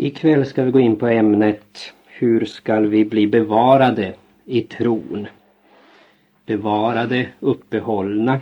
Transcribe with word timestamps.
Ikväll 0.00 0.46
ska 0.46 0.64
vi 0.64 0.70
gå 0.70 0.80
in 0.80 0.96
på 0.96 1.06
ämnet 1.06 1.92
Hur 2.06 2.44
ska 2.44 2.80
vi 2.80 3.04
bli 3.04 3.26
bevarade 3.26 4.14
i 4.44 4.60
tron? 4.60 5.26
Bevarade, 6.46 7.28
uppehållna 7.40 8.40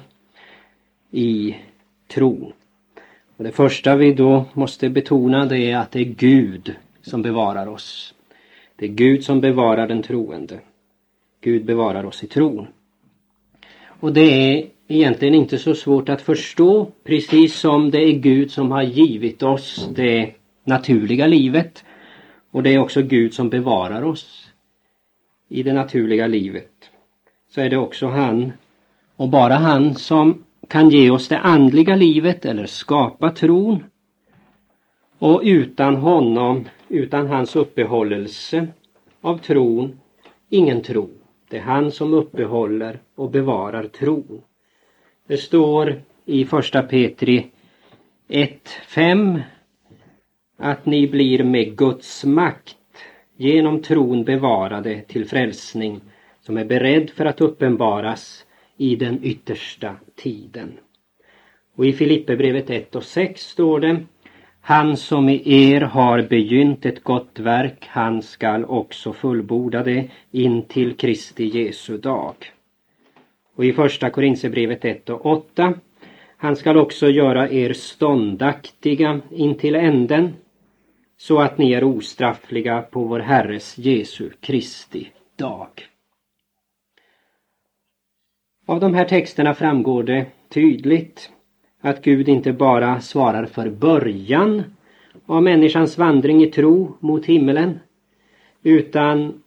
i 1.11 1.57
tron. 2.09 2.53
Och 3.37 3.45
det 3.45 3.53
första 3.53 3.97
vi 3.97 4.13
då 4.13 4.45
måste 4.53 4.89
betona 4.89 5.47
det 5.47 5.71
är 5.71 5.77
att 5.77 5.93
det 5.93 6.01
är 6.01 6.05
Gud 6.05 6.75
som 7.03 7.23
bevarar 7.23 7.67
oss. 7.67 8.15
Det 8.77 8.85
är 8.85 8.91
Gud 8.91 9.25
som 9.25 9.41
bevarar 9.41 9.89
den 9.89 10.03
troende. 10.03 10.61
Gud 11.41 11.65
bevarar 11.65 12.05
oss 12.05 12.25
i 12.25 12.27
tron. 12.27 12.67
Och 13.87 14.13
det 14.13 14.21
är 14.21 14.67
egentligen 14.89 15.35
inte 15.35 15.59
så 15.59 15.75
svårt 15.75 16.09
att 16.09 16.23
förstå, 16.23 16.91
precis 17.05 17.55
som 17.55 17.91
det 17.91 17.99
är 17.99 18.13
Gud 18.13 18.51
som 18.51 18.71
har 18.71 18.83
givit 18.83 19.43
oss 19.43 19.89
det 19.95 20.35
naturliga 20.67 21.27
livet. 21.27 21.85
Och 22.51 22.63
det 22.63 22.75
är 22.75 22.79
också 22.79 23.03
Gud 23.03 23.35
som 23.35 23.49
bevarar 23.49 24.03
oss 24.03 24.53
i 25.49 25.63
det 25.63 25.73
naturliga 25.73 26.27
livet. 26.27 26.91
Så 27.49 27.61
är 27.61 27.71
det 27.71 27.77
också 27.77 28.07
han 28.07 28.53
och 29.17 29.29
bara 29.29 29.55
han 29.55 29.95
som 29.95 30.45
kan 30.69 30.91
ge 30.91 31.11
oss 31.11 31.29
det 31.29 31.39
andliga 31.39 31.97
livet 31.97 32.45
eller 32.45 32.67
skapa 32.67 33.31
tron. 33.31 33.85
Och 35.19 35.41
utan 35.45 35.97
honom, 35.97 36.65
utan 36.89 37.27
hans 37.27 37.57
uppehållelse 37.57 38.67
av 39.21 39.39
tron, 39.39 40.01
ingen 40.49 40.83
tro. 40.83 41.11
Det 41.49 41.57
är 41.57 41.63
han 41.63 41.93
som 41.93 42.15
uppehåller 42.15 42.99
och 43.15 43.31
bevarar 43.31 43.85
tron. 43.85 44.43
Det 45.27 45.37
står 45.37 46.03
i 46.25 46.45
första 46.45 46.83
Petri 46.83 47.47
1.5 48.29 49.43
att 50.57 50.87
ni 50.87 51.07
blir 51.07 51.45
med 51.45 51.77
Guds 51.77 52.25
makt 52.25 52.77
genom 53.37 53.83
tron 53.83 54.25
bevarade 54.25 55.01
till 55.01 55.29
frälsning 55.29 56.01
som 56.41 56.57
är 56.57 56.65
beredd 56.65 57.11
för 57.11 57.25
att 57.25 57.41
uppenbaras 57.41 58.45
i 58.77 58.97
den 58.97 59.19
yttersta 59.23 59.97
tiden. 60.17 60.73
Och 61.77 61.87
i 61.87 61.93
Filipperbrevet 61.93 62.71
1 62.71 62.97
och 62.97 63.05
6 63.05 63.43
står 63.43 63.81
det 63.81 63.97
Han 64.61 64.97
som 64.97 65.29
i 65.29 65.43
er 65.45 65.81
har 65.81 66.23
begynt 66.23 66.87
ett 66.87 67.03
gott 67.03 67.39
verk, 67.39 67.87
han 67.89 68.23
skall 68.23 68.65
också 68.65 69.13
fullborda 69.13 69.83
det 69.83 70.11
in 70.31 70.63
till 70.63 70.97
Kristi 70.97 71.45
Jesu 71.45 71.99
dag. 71.99 72.35
Och 73.57 73.65
i 73.65 73.73
första 73.73 74.11
Korinthierbrevet 74.11 74.85
1 74.85 75.11
och 75.11 75.27
8 75.27 75.75
Han 76.37 76.57
skall 76.57 76.77
också 76.77 77.09
göra 77.09 77.51
er 77.51 77.73
ståndaktiga 77.73 79.21
intill 79.31 79.75
änden 79.75 80.33
så 81.17 81.39
att 81.39 81.59
ni 81.59 81.73
är 81.73 81.85
ostraffliga 81.85 82.83
på 82.83 83.05
vår 83.05 83.21
Herres 83.21 83.79
Jesu 83.79 84.31
Kristi 84.41 85.11
dag. 85.37 85.69
Av 88.67 88.81
de 88.81 88.95
här 88.95 89.05
texterna 89.05 89.55
framgår 89.55 90.03
det 90.03 90.27
tydligt 90.49 91.31
att 91.81 92.03
Gud 92.03 92.29
inte 92.29 92.53
bara 92.53 93.01
svarar 93.01 93.47
för 93.47 93.71
början 93.71 94.63
av 95.27 95.43
människans 95.43 95.99
vandring 95.99 96.43
i 96.43 96.47
tro 96.47 96.97
mot 97.01 97.27
himmelen 97.27 97.79
utan 98.63 99.43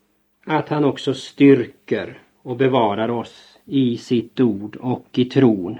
att 0.46 0.70
han 0.70 0.86
också 0.86 1.14
styrker 1.14 2.22
och 2.42 2.56
bevarar 2.56 3.10
oss 3.10 3.60
i 3.66 3.98
sitt 3.98 4.40
ord 4.40 4.76
och 4.76 5.08
i 5.12 5.26
tron 5.26 5.78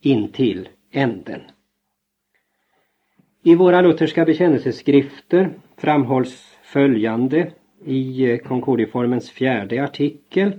intill 0.00 0.68
änden. 0.90 1.40
I 3.44 3.54
våra 3.54 3.80
lutherska 3.80 4.24
bekännelseskrifter 4.24 5.50
framhålls 5.76 6.58
följande 6.62 7.50
i 7.84 8.30
eh, 8.30 8.38
Concordieformens 8.38 9.30
fjärde 9.30 9.84
artikel 9.84 10.52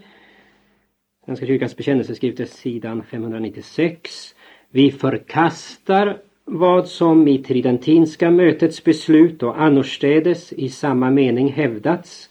Svenska 1.25 1.45
kyrkans 1.45 1.77
bekännelseskrifter 1.77 2.45
sidan 2.45 3.03
596. 3.03 4.35
Vi 4.69 4.91
förkastar 4.91 6.17
vad 6.45 6.87
som 6.87 7.27
i 7.27 7.37
tridentinska 7.37 8.31
mötets 8.31 8.83
beslut 8.83 9.43
och 9.43 9.61
annorstädes 9.61 10.53
i 10.53 10.69
samma 10.69 11.09
mening 11.09 11.51
hävdats, 11.51 12.29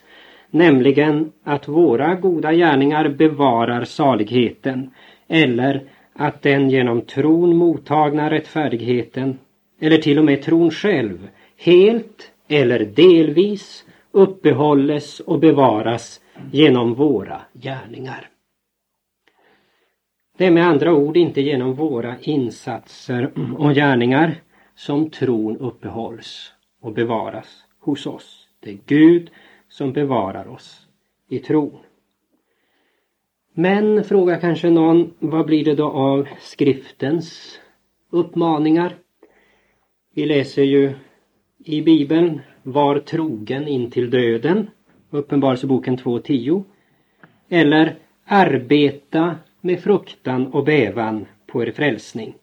nämligen 0.50 1.32
att 1.44 1.69
våra 1.69 2.15
goda 2.15 2.53
gärningar 2.53 3.09
bevarar 3.09 3.84
saligheten 3.84 4.91
eller 5.28 5.82
att 6.15 6.43
den 6.43 6.71
genom 6.71 7.00
tron 7.00 7.56
mottagna 7.56 8.31
rättfärdigheten 8.31 9.38
eller 9.82 9.98
till 9.98 10.19
och 10.19 10.25
med 10.25 10.43
tron 10.43 10.70
själv 10.70 11.28
helt 11.56 12.32
eller 12.48 12.84
delvis 12.84 13.84
uppehålles 14.10 15.20
och 15.20 15.38
bevaras 15.38 16.20
genom 16.53 16.94
våra 16.94 17.43
gärningar. 17.53 18.28
Det 20.38 20.47
är 20.47 20.50
med 20.50 20.66
andra 20.66 20.94
ord 20.94 21.16
inte 21.16 21.41
genom 21.41 21.75
våra 21.75 22.16
insatser 22.20 23.32
och 23.59 23.75
gärningar 23.75 24.34
som 24.75 25.10
tron 25.10 25.56
uppehålls 25.56 26.53
och 26.81 26.93
bevaras 26.93 27.64
hos 27.81 28.06
oss. 28.06 28.49
Det 28.60 28.70
är 28.70 28.78
Gud 28.87 29.31
som 29.69 29.93
bevarar 29.93 30.49
oss 30.49 30.87
i 31.28 31.38
tron. 31.38 31.78
Men, 33.54 34.04
frågar 34.04 34.41
kanske 34.41 34.70
någon, 34.70 35.14
vad 35.19 35.47
blir 35.47 35.64
det 35.64 35.75
då 35.75 35.88
av 35.91 36.28
skriftens 36.41 37.60
uppmaningar? 38.10 38.97
Vi 40.15 40.27
läser 40.27 40.62
ju 40.62 40.93
i 41.65 41.83
Bibeln 41.83 42.41
Var 42.62 42.99
trogen 42.99 43.69
intill 43.69 44.11
döden, 44.11 44.71
Uppenbarelseboken 45.11 45.99
2.10. 45.99 46.65
Eller 47.49 47.97
Arbeta 48.25 49.37
med 49.61 49.81
fruktan 49.81 50.47
och 50.47 50.65
bävan 50.65 51.27
på 51.47 51.62
er 51.62 51.73
frälsning. 51.73 52.34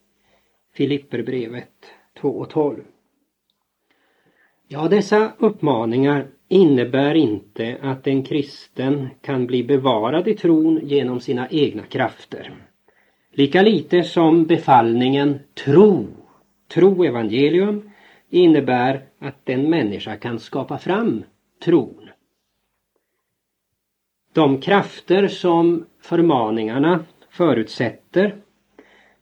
Filipperbrevet 0.74 1.86
2.12. 2.22 2.82
Ja, 4.68 4.88
dessa 4.88 5.32
uppmaningar 5.38 6.28
innebär 6.48 7.16
inte 7.16 7.78
att 7.82 8.08
en 8.08 8.24
kristen 8.24 9.10
kan 9.22 9.48
bli 9.48 9.64
bevarad 9.64 10.28
i 10.28 10.36
tron 10.36 10.80
genom 10.84 11.20
sina 11.20 11.48
egna 11.50 11.84
krafter. 11.84 12.54
Lika 13.32 13.62
lite 13.62 14.04
som 14.04 14.46
befallningen 14.46 15.40
tro, 15.54 16.08
tro 16.70 17.04
evangelium 17.04 17.90
innebär 18.30 19.06
att 19.20 19.50
en 19.50 19.70
människa 19.70 20.18
kan 20.18 20.40
skapa 20.40 20.78
fram 20.78 21.24
tron. 21.64 22.10
De 24.34 24.62
krafter 24.62 25.28
som 25.28 25.86
förmaningarna 26.02 27.06
förutsätter 27.30 28.36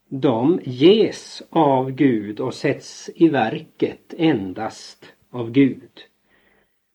de 0.08 0.60
ges 0.64 1.42
av 1.50 1.90
Gud 1.90 2.40
och 2.40 2.54
sätts 2.54 3.10
i 3.14 3.28
verket 3.28 4.14
endast 4.18 5.12
av 5.30 5.50
Gud. 5.50 5.90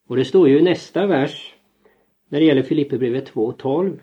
Och 0.08 0.16
det 0.16 0.26
står 0.26 0.50
ju 0.50 0.60
i 0.60 0.64
nästa 0.64 1.08
vers 1.08 1.56
när 2.30 2.40
det 2.40 2.46
gäller 2.46 2.64
Filipperbrevet 2.64 3.34
2.12. 3.34 4.00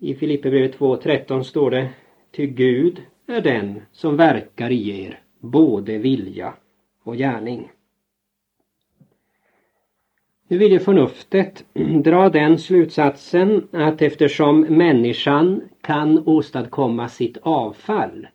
I 0.00 0.14
Filipperbrevet 0.14 0.78
2.13 0.78 1.42
står 1.42 1.70
det 1.70 1.90
Ty 2.30 2.46
Gud 2.46 3.02
är 3.26 3.40
den 3.40 3.82
som 3.92 4.16
verkar 4.16 4.70
i 4.70 5.04
er 5.04 5.20
både 5.40 5.98
vilja 5.98 6.54
och 7.02 7.16
gärning. 7.16 7.70
Nu 10.48 10.58
vill 10.58 10.72
ju 10.72 10.78
förnuftet 10.78 11.64
dra 12.04 12.28
den 12.28 12.58
slutsatsen 12.58 13.68
att 13.72 14.02
eftersom 14.02 14.60
människan 14.60 15.62
kan 15.80 16.22
åstadkomma 16.26 17.08
sitt 17.08 17.36
avfall, 17.42 18.26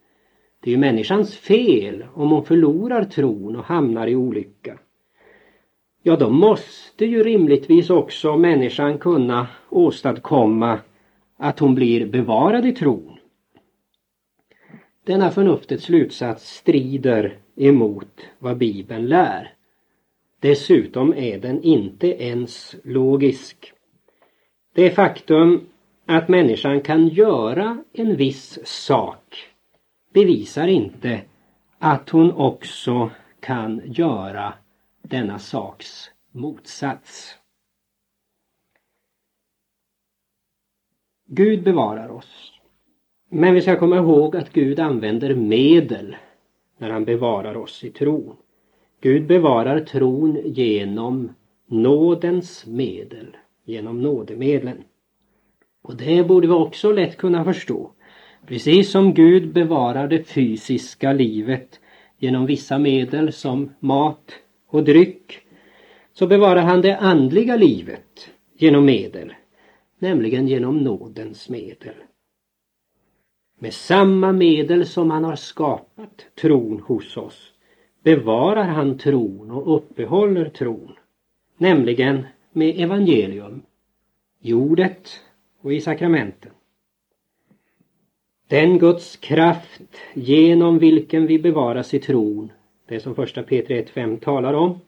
det 0.59 0.69
är 0.69 0.71
ju 0.71 0.77
människans 0.77 1.37
fel 1.37 2.05
om 2.13 2.31
hon 2.31 2.45
förlorar 2.45 3.03
tron 3.03 3.55
och 3.55 3.63
hamnar 3.63 4.07
i 4.07 4.15
olycka. 4.15 4.77
Ja, 6.03 6.15
då 6.15 6.29
måste 6.29 7.05
ju 7.05 7.23
rimligtvis 7.23 7.89
också 7.89 8.37
människan 8.37 8.97
kunna 8.97 9.47
åstadkomma 9.69 10.79
att 11.37 11.59
hon 11.59 11.75
blir 11.75 12.05
bevarad 12.05 12.65
i 12.65 12.71
tron. 12.71 13.17
Denna 15.05 15.31
förnuftets 15.31 15.83
slutsats 15.83 16.55
strider 16.55 17.37
emot 17.55 18.21
vad 18.39 18.57
Bibeln 18.57 19.07
lär. 19.07 19.53
Dessutom 20.39 21.13
är 21.13 21.39
den 21.39 21.63
inte 21.63 22.23
ens 22.23 22.75
logisk. 22.83 23.73
Det 24.73 24.89
faktum 24.91 25.67
att 26.05 26.29
människan 26.29 26.81
kan 26.81 27.07
göra 27.07 27.83
en 27.93 28.15
viss 28.15 28.59
sak 28.63 29.49
bevisar 30.13 30.67
inte 30.67 31.21
att 31.79 32.09
hon 32.09 32.31
också 32.31 33.11
kan 33.39 33.81
göra 33.85 34.53
denna 35.01 35.39
saks 35.39 36.11
motsats. 36.31 37.37
Gud 41.25 41.63
bevarar 41.63 42.09
oss. 42.09 42.52
Men 43.35 43.53
vi 43.53 43.61
ska 43.61 43.75
komma 43.75 43.97
ihåg 43.97 44.35
att 44.35 44.53
Gud 44.53 44.79
använder 44.79 45.35
medel 45.35 46.15
när 46.77 46.89
han 46.89 47.05
bevarar 47.05 47.57
oss 47.57 47.83
i 47.83 47.89
tron. 47.89 48.35
Gud 49.01 49.27
bevarar 49.27 49.79
tron 49.79 50.41
genom 50.45 51.29
nådens 51.67 52.65
medel, 52.65 53.37
genom 53.65 54.01
nådemedlen. 54.01 54.83
Och 55.81 55.95
det 55.95 56.27
borde 56.27 56.47
vi 56.47 56.53
också 56.53 56.91
lätt 56.91 57.17
kunna 57.17 57.43
förstå. 57.43 57.91
Precis 58.47 58.91
som 58.91 59.13
Gud 59.13 59.53
bevarar 59.53 60.07
det 60.07 60.23
fysiska 60.23 61.13
livet 61.13 61.79
genom 62.17 62.45
vissa 62.45 62.79
medel 62.79 63.33
som 63.33 63.73
mat 63.79 64.31
och 64.67 64.83
dryck 64.83 65.39
så 66.13 66.27
bevarar 66.27 66.61
han 66.61 66.81
det 66.81 66.97
andliga 66.97 67.55
livet 67.55 68.29
genom 68.57 68.85
medel, 68.85 69.33
nämligen 69.99 70.47
genom 70.47 70.77
nådens 70.77 71.49
medel. 71.49 71.95
Med 73.63 73.73
samma 73.73 74.31
medel 74.31 74.85
som 74.85 75.11
han 75.11 75.23
har 75.23 75.35
skapat 75.35 76.25
tron 76.41 76.83
hos 76.85 77.17
oss 77.17 77.53
bevarar 78.01 78.63
han 78.63 78.97
tron 78.97 79.51
och 79.51 79.75
uppehåller 79.75 80.49
tron, 80.49 80.91
nämligen 81.57 82.25
med 82.51 82.79
evangelium, 82.79 83.61
i 84.41 84.53
ordet 84.53 85.21
och 85.61 85.73
i 85.73 85.81
sakramenten. 85.81 86.51
Den 88.47 88.79
Guds 88.79 89.17
kraft 89.17 89.97
genom 90.13 90.79
vilken 90.79 91.27
vi 91.27 91.39
bevaras 91.39 91.93
i 91.93 91.99
tron, 91.99 92.51
det 92.87 92.99
som 92.99 93.15
första 93.15 93.43
Peter 93.43 93.75
1.5 93.75 94.19
talar 94.19 94.53
om, 94.53 94.79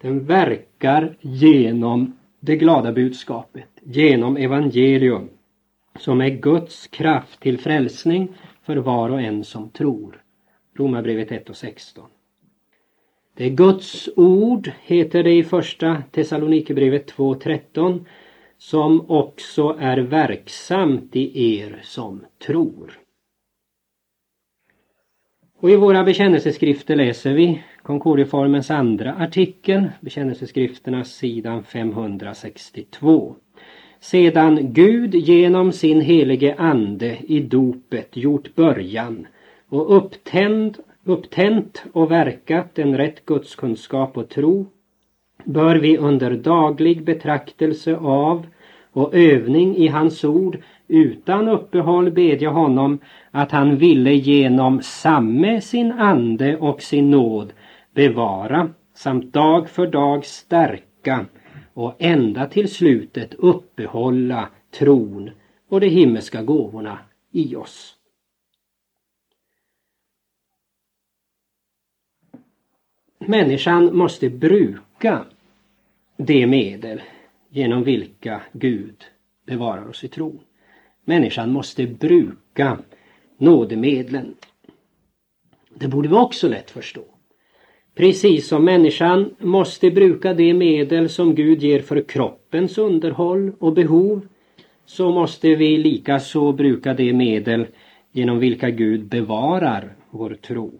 den 0.00 0.24
verkar 0.24 1.16
genom 1.20 2.18
det 2.40 2.56
glada 2.56 2.92
budskapet, 2.92 3.70
genom 3.82 4.36
evangelium, 4.36 5.28
som 5.98 6.20
är 6.20 6.28
Guds 6.28 6.86
kraft 6.86 7.40
till 7.40 7.58
frälsning 7.58 8.28
för 8.62 8.76
var 8.76 9.10
och 9.10 9.20
en 9.20 9.44
som 9.44 9.70
tror. 9.70 10.22
Romarbrevet 10.74 11.32
1 11.32 11.50
och 11.50 11.56
16. 11.56 12.04
Det 13.36 13.44
är 13.44 13.50
Guds 13.50 14.08
ord, 14.16 14.72
heter 14.82 15.22
det 15.22 15.32
i 15.32 15.42
första 15.44 16.02
Thessalonikerbrevet 16.10 17.12
2.13, 17.12 18.04
som 18.58 19.10
också 19.10 19.76
är 19.80 19.98
verksamt 19.98 21.16
i 21.16 21.54
er 21.58 21.80
som 21.82 22.24
tror. 22.46 22.98
Och 25.60 25.70
i 25.70 25.76
våra 25.76 26.04
bekännelseskrifter 26.04 26.96
läser 26.96 27.32
vi 27.32 27.62
Concordieformens 27.82 28.70
andra 28.70 29.14
artikel, 29.14 29.90
bekännelseskrifterna 30.00 31.04
sidan 31.04 31.64
562. 31.64 33.36
Sedan 34.00 34.72
Gud 34.72 35.14
genom 35.14 35.72
sin 35.72 36.00
helige 36.00 36.54
ande 36.58 37.18
i 37.26 37.40
dopet 37.40 38.16
gjort 38.16 38.54
början 38.54 39.26
och 39.68 39.96
upptänd, 39.96 40.78
upptänt 41.04 41.84
och 41.92 42.10
verkat 42.10 42.78
en 42.78 42.96
rätt 42.96 43.26
gudskunskap 43.26 44.16
och 44.16 44.28
tro 44.28 44.66
bör 45.44 45.76
vi 45.76 45.98
under 45.98 46.30
daglig 46.30 47.04
betraktelse 47.04 47.96
av 47.96 48.46
och 48.92 49.14
övning 49.14 49.76
i 49.76 49.88
hans 49.88 50.24
ord 50.24 50.58
utan 50.88 51.48
uppehåll 51.48 52.10
bedja 52.10 52.50
honom 52.50 52.98
att 53.30 53.50
han 53.50 53.76
ville 53.76 54.12
genom 54.12 54.82
samme 54.82 55.60
sin 55.60 55.92
ande 55.92 56.56
och 56.56 56.82
sin 56.82 57.10
nåd 57.10 57.52
bevara 57.94 58.68
samt 58.94 59.32
dag 59.32 59.68
för 59.68 59.86
dag 59.86 60.24
stärka 60.24 61.26
och 61.74 61.94
ända 61.98 62.46
till 62.46 62.68
slutet 62.74 63.34
uppehålla 63.34 64.48
tron 64.70 65.30
och 65.68 65.80
de 65.80 65.88
himmelska 65.88 66.42
gåvorna 66.42 66.98
i 67.30 67.56
oss. 67.56 67.96
Människan 73.18 73.96
måste 73.96 74.30
bruka 74.30 75.24
de 76.16 76.46
medel 76.46 77.02
genom 77.48 77.82
vilka 77.82 78.42
Gud 78.52 79.04
bevarar 79.46 79.88
oss 79.88 80.04
i 80.04 80.08
tron. 80.08 80.40
Människan 81.04 81.52
måste 81.52 81.86
bruka 81.86 82.78
nådemedlen. 83.36 84.34
Det 85.74 85.88
borde 85.88 86.08
vi 86.08 86.14
också 86.14 86.48
lätt 86.48 86.70
förstå. 86.70 87.04
Precis 88.00 88.48
som 88.48 88.64
människan 88.64 89.34
måste 89.38 89.90
bruka 89.90 90.34
de 90.34 90.54
medel 90.54 91.08
som 91.08 91.34
Gud 91.34 91.62
ger 91.62 91.80
för 91.80 92.00
kroppens 92.00 92.78
underhåll 92.78 93.52
och 93.58 93.72
behov 93.72 94.28
så 94.86 95.10
måste 95.10 95.54
vi 95.54 95.76
likaså 95.76 96.52
bruka 96.52 96.94
de 96.94 97.12
medel 97.12 97.66
genom 98.12 98.38
vilka 98.38 98.70
Gud 98.70 99.04
bevarar 99.04 99.94
vår 100.10 100.34
tro. 100.34 100.72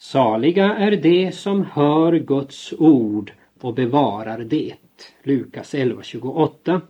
Saliga 0.00 0.74
är 0.74 0.96
de 0.96 1.32
som 1.32 1.64
hör 1.64 2.12
Guds 2.12 2.74
ord 2.78 3.32
och 3.60 3.74
bevarar 3.74 4.38
det. 4.38 4.74
Lukas 5.22 5.74
11.28 5.74 6.80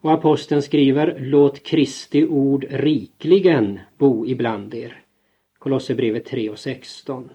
och 0.00 0.12
aposteln 0.12 0.62
skriver 0.62 1.16
Låt 1.18 1.62
Kristi 1.62 2.26
ord 2.26 2.66
rikligen 2.70 3.80
bo 3.98 4.26
ibland 4.26 4.74
er. 4.74 5.00
Kolosserbrevet 5.58 6.24
3 6.24 6.50
och 6.50 6.58
16. 6.58 7.30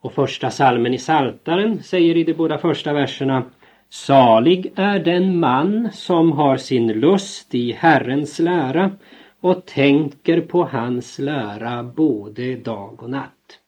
Och 0.00 0.12
första 0.12 0.50
salmen 0.50 0.94
i 0.94 0.98
Saltaren 0.98 1.82
säger 1.82 2.16
i 2.16 2.24
de 2.24 2.34
båda 2.34 2.58
första 2.58 2.92
verserna 2.92 3.44
Salig 3.88 4.72
är 4.74 4.98
den 4.98 5.38
man 5.38 5.92
som 5.92 6.32
har 6.32 6.56
sin 6.56 6.92
lust 6.92 7.54
i 7.54 7.72
Herrens 7.72 8.38
lära 8.38 8.90
och 9.40 9.66
tänker 9.66 10.40
på 10.40 10.64
hans 10.64 11.18
lära 11.18 11.82
både 11.82 12.56
dag 12.56 13.02
och 13.02 13.10
natt. 13.10 13.58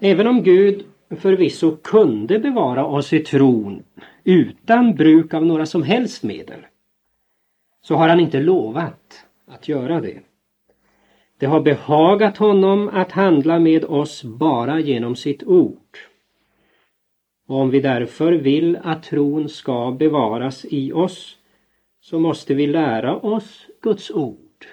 Även 0.00 0.26
om 0.26 0.42
Gud 0.42 0.84
förvisso 1.16 1.76
kunde 1.76 2.38
bevara 2.38 2.84
oss 2.84 3.12
i 3.12 3.20
tron 3.20 3.82
utan 4.24 4.94
bruk 4.94 5.34
av 5.34 5.46
några 5.46 5.66
som 5.66 5.82
helst 5.82 6.22
medel 6.22 6.66
så 7.82 7.94
har 7.94 8.08
han 8.08 8.20
inte 8.20 8.40
lovat 8.40 9.26
att 9.46 9.68
göra 9.68 10.00
det. 10.00 10.29
Det 11.40 11.46
har 11.46 11.60
behagat 11.60 12.36
honom 12.36 12.90
att 12.92 13.12
handla 13.12 13.58
med 13.58 13.84
oss 13.84 14.24
bara 14.24 14.80
genom 14.80 15.16
sitt 15.16 15.42
ord. 15.42 15.98
Och 17.48 17.56
om 17.56 17.70
vi 17.70 17.80
därför 17.80 18.32
vill 18.32 18.78
att 18.82 19.02
tron 19.02 19.48
ska 19.48 19.90
bevaras 19.90 20.66
i 20.70 20.92
oss 20.92 21.36
så 22.00 22.18
måste 22.18 22.54
vi 22.54 22.66
lära 22.66 23.16
oss 23.16 23.66
Guds 23.82 24.10
ord. 24.10 24.66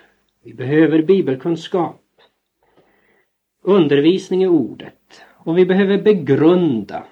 Vi 0.43 0.53
behöver 0.53 1.01
bibelkunskap, 1.01 2.03
undervisning 3.63 4.43
i 4.43 4.47
ordet 4.47 5.21
och 5.33 5.57
vi 5.57 5.65
behöver 5.65 6.01
begrunda 6.01 7.03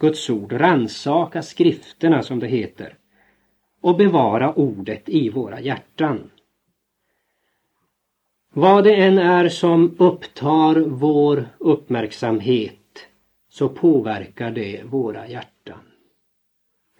Guds 0.00 0.30
ord, 0.30 0.52
ransaka 0.52 1.42
skrifterna 1.42 2.22
som 2.22 2.38
det 2.38 2.46
heter 2.48 2.94
och 3.80 3.96
bevara 3.96 4.52
ordet 4.52 5.08
i 5.08 5.28
våra 5.28 5.60
hjärtan. 5.60 6.30
Vad 8.58 8.84
det 8.84 8.94
än 8.94 9.18
är 9.18 9.48
som 9.48 9.94
upptar 9.98 10.80
vår 10.80 11.48
uppmärksamhet 11.58 13.06
så 13.48 13.68
påverkar 13.68 14.50
det 14.50 14.82
våra 14.84 15.28
hjärtan. 15.28 15.78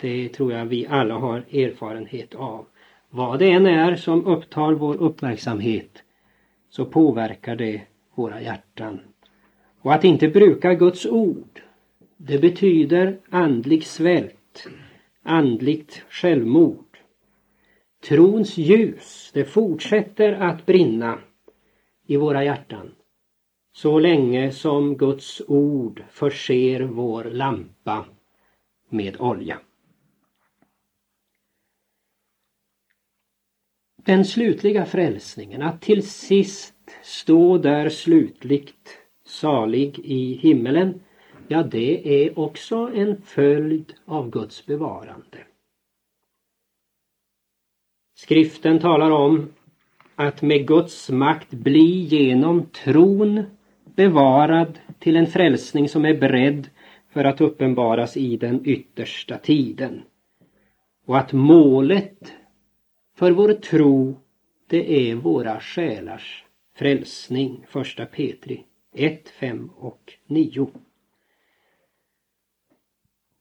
Det 0.00 0.28
tror 0.28 0.52
jag 0.52 0.64
vi 0.64 0.86
alla 0.86 1.14
har 1.14 1.38
erfarenhet 1.38 2.34
av. 2.34 2.66
Vad 3.10 3.38
det 3.38 3.50
än 3.50 3.66
är 3.66 3.96
som 3.96 4.26
upptar 4.26 4.72
vår 4.72 4.94
uppmärksamhet 4.94 6.02
så 6.70 6.84
påverkar 6.84 7.56
det 7.56 7.82
våra 8.14 8.42
hjärtan. 8.42 9.00
Och 9.80 9.94
att 9.94 10.04
inte 10.04 10.28
bruka 10.28 10.74
Guds 10.74 11.06
ord, 11.06 11.60
det 12.16 12.38
betyder 12.38 13.18
andlig 13.30 13.86
svält, 13.86 14.68
andligt 15.22 16.02
självmord. 16.08 16.98
Trons 18.08 18.58
ljus, 18.58 19.30
det 19.34 19.44
fortsätter 19.44 20.32
att 20.32 20.66
brinna 20.66 21.18
i 22.08 22.16
våra 22.16 22.44
hjärtan 22.44 22.94
så 23.72 23.98
länge 23.98 24.52
som 24.52 24.96
Guds 24.96 25.42
ord 25.46 26.04
förser 26.10 26.80
vår 26.80 27.24
lampa 27.24 28.04
med 28.88 29.20
olja. 29.20 29.60
Den 33.96 34.24
slutliga 34.24 34.86
frälsningen, 34.86 35.62
att 35.62 35.82
till 35.82 36.08
sist 36.08 36.74
stå 37.02 37.58
där 37.58 37.88
slutligt 37.88 38.98
salig 39.24 39.98
i 39.98 40.34
himmelen, 40.34 41.00
ja 41.48 41.62
det 41.62 42.24
är 42.24 42.38
också 42.38 42.90
en 42.94 43.22
följd 43.22 43.94
av 44.04 44.30
Guds 44.30 44.66
bevarande. 44.66 45.38
Skriften 48.14 48.80
talar 48.80 49.10
om 49.10 49.52
att 50.20 50.42
med 50.42 50.66
Guds 50.66 51.10
makt 51.10 51.50
bli 51.50 52.00
genom 52.00 52.66
tron 52.66 53.42
bevarad 53.84 54.78
till 54.98 55.16
en 55.16 55.26
frälsning 55.26 55.88
som 55.88 56.04
är 56.04 56.14
beredd 56.14 56.68
för 57.12 57.24
att 57.24 57.40
uppenbaras 57.40 58.16
i 58.16 58.36
den 58.36 58.60
yttersta 58.64 59.38
tiden. 59.38 60.02
Och 61.06 61.18
att 61.18 61.32
målet 61.32 62.32
för 63.16 63.30
vår 63.30 63.52
tro 63.52 64.16
det 64.66 65.10
är 65.10 65.14
våra 65.14 65.60
själars 65.60 66.44
frälsning. 66.76 67.64
Första 67.68 68.06
Petri 68.06 68.64
1, 68.94 69.28
5 69.28 69.70
och 69.76 70.12
9. 70.26 70.66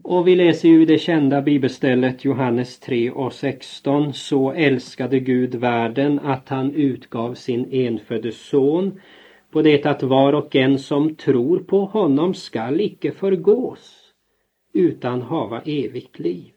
Och 0.10 0.28
vi 0.28 0.36
läser 0.36 0.70
ju 0.70 0.86
det 0.86 0.98
kända 0.98 1.42
bibelstället 1.42 2.26
Johannes 2.26 2.80
3 2.80 3.12
och 3.12 3.34
16. 3.34 4.14
Så 4.14 4.52
älskade 4.52 5.20
Gud 5.20 5.56
världen 5.56 6.20
att 6.20 6.50
han 6.50 6.72
utgav 6.72 7.34
sin 7.34 7.68
enfödde 7.72 8.32
son 8.32 9.00
på 9.52 9.62
det 9.62 9.86
att 9.86 10.04
var 10.04 10.34
och 10.34 10.56
en 10.56 10.80
som 10.80 11.16
tror 11.16 11.60
på 11.60 11.86
honom 11.86 12.34
skall 12.34 12.82
icke 12.82 13.12
förgås 13.12 14.14
utan 14.74 15.22
hava 15.22 15.62
evigt 15.62 16.20
liv. 16.20 16.54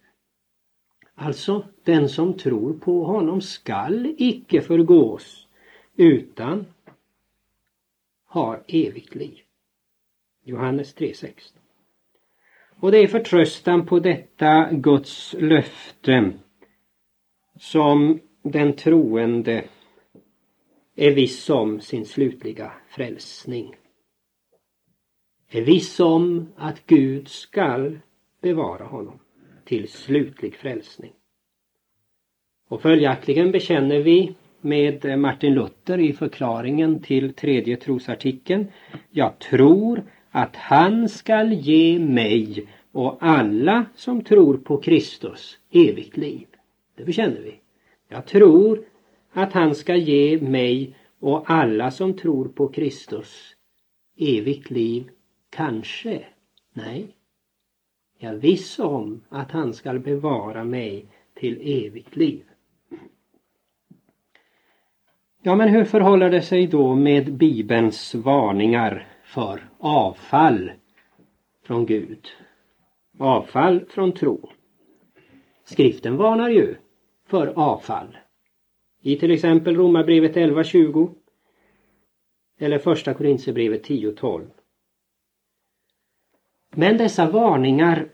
Alltså, 1.15 1.65
den 1.85 2.09
som 2.09 2.35
tror 2.35 2.73
på 2.73 3.05
honom 3.05 3.41
skall 3.41 4.15
icke 4.19 4.61
förgås 4.61 5.49
utan 5.97 6.67
har 8.27 8.63
evigt 8.69 9.15
liv. 9.15 9.39
Johannes 10.45 10.97
3.16. 10.97 11.60
Och 12.81 12.93
det 12.93 12.99
är 12.99 13.07
förtröstan 13.07 13.87
på 13.87 13.99
detta 13.99 14.73
Guds 14.73 15.35
löfte 15.39 16.33
som 17.59 18.21
den 18.43 18.73
troende 18.73 19.65
är 20.97 21.11
viss 21.11 21.51
om 21.51 21.81
sin 21.81 22.05
slutliga 22.05 22.73
frälsning. 22.89 23.75
Är 25.51 25.63
viss 25.63 26.01
om 26.01 26.53
att 26.57 26.87
Gud 26.87 27.29
skall 27.29 27.99
bevara 28.43 28.85
honom 28.85 29.19
till 29.65 29.89
slutlig 29.89 30.57
frälsning. 30.57 31.13
Och 32.69 32.83
följaktligen 32.83 33.53
bekänner 33.53 33.99
vi 33.99 34.35
med 34.61 35.19
Martin 35.19 35.55
Luther 35.55 35.99
i 35.99 36.13
förklaringen 36.13 37.03
till 37.03 37.35
tredje 37.35 37.77
trosartikeln. 37.77 38.67
Jag 39.11 39.39
tror 39.39 40.05
att 40.31 40.57
han 40.57 41.09
skall 41.09 41.53
ge 41.53 41.99
mig 41.99 42.67
och 42.93 43.17
alla 43.21 43.87
som 43.95 44.25
tror 44.25 44.57
på 44.57 44.77
Kristus 44.77 45.59
evigt 45.71 46.17
liv. 46.17 46.47
Det 46.97 47.05
bekänner 47.05 47.41
vi. 47.41 47.61
Jag 48.09 48.27
tror 48.27 48.85
att 49.33 49.53
han 49.53 49.75
ska 49.75 49.97
ge 49.97 50.41
mig 50.41 50.97
och 51.21 51.51
alla 51.51 51.91
som 51.91 52.17
tror 52.17 52.49
på 52.49 52.69
Kristus 52.69 53.57
evigt 54.19 54.71
liv. 54.71 55.11
Kanske. 55.51 56.25
Nej. 56.73 57.17
Jag 58.19 58.33
är 58.35 58.39
viss 58.39 58.79
om 58.79 59.21
att 59.29 59.51
han 59.51 59.73
ska 59.75 59.93
bevara 59.93 60.65
mig 60.65 61.07
till 61.35 61.61
evigt 61.63 62.17
liv. 62.17 62.43
Ja, 65.43 65.55
men 65.55 65.69
hur 65.69 65.85
förhåller 65.85 66.31
det 66.31 66.43
sig 66.43 66.67
då 66.67 66.95
med 66.95 67.33
Bibelns 67.33 68.15
varningar 68.15 69.07
för 69.31 69.69
avfall 69.79 70.73
från 71.63 71.87
Gud? 71.87 72.29
Avfall 73.19 73.85
från 73.89 74.13
tro. 74.13 74.51
Skriften 75.65 76.17
varnar 76.17 76.49
ju 76.49 76.77
för 77.27 77.47
avfall. 77.47 78.19
I 79.03 79.17
till 79.17 79.31
exempel 79.31 79.77
Romarbrevet 79.77 80.37
11.20 80.37 81.15
eller 82.59 82.79
första 82.79 83.15
Korintierbrevet 83.15 83.89
10.12. 83.89 84.47
Men 86.71 86.97
dessa 86.97 87.31
varningar 87.31 88.09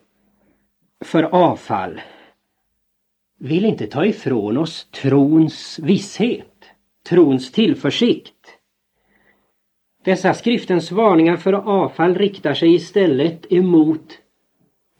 för 1.04 1.22
avfall 1.22 2.00
vill 3.38 3.64
inte 3.64 3.86
ta 3.86 4.06
ifrån 4.06 4.56
oss 4.56 4.90
trons 4.90 5.78
visshet, 5.78 6.64
trons 7.08 7.52
tillförsikt. 7.52 8.35
Dessa 10.06 10.34
skriftens 10.34 10.92
varningar 10.92 11.36
för 11.36 11.52
avfall 11.52 12.14
riktar 12.14 12.54
sig 12.54 12.74
istället 12.74 13.52
emot 13.52 14.18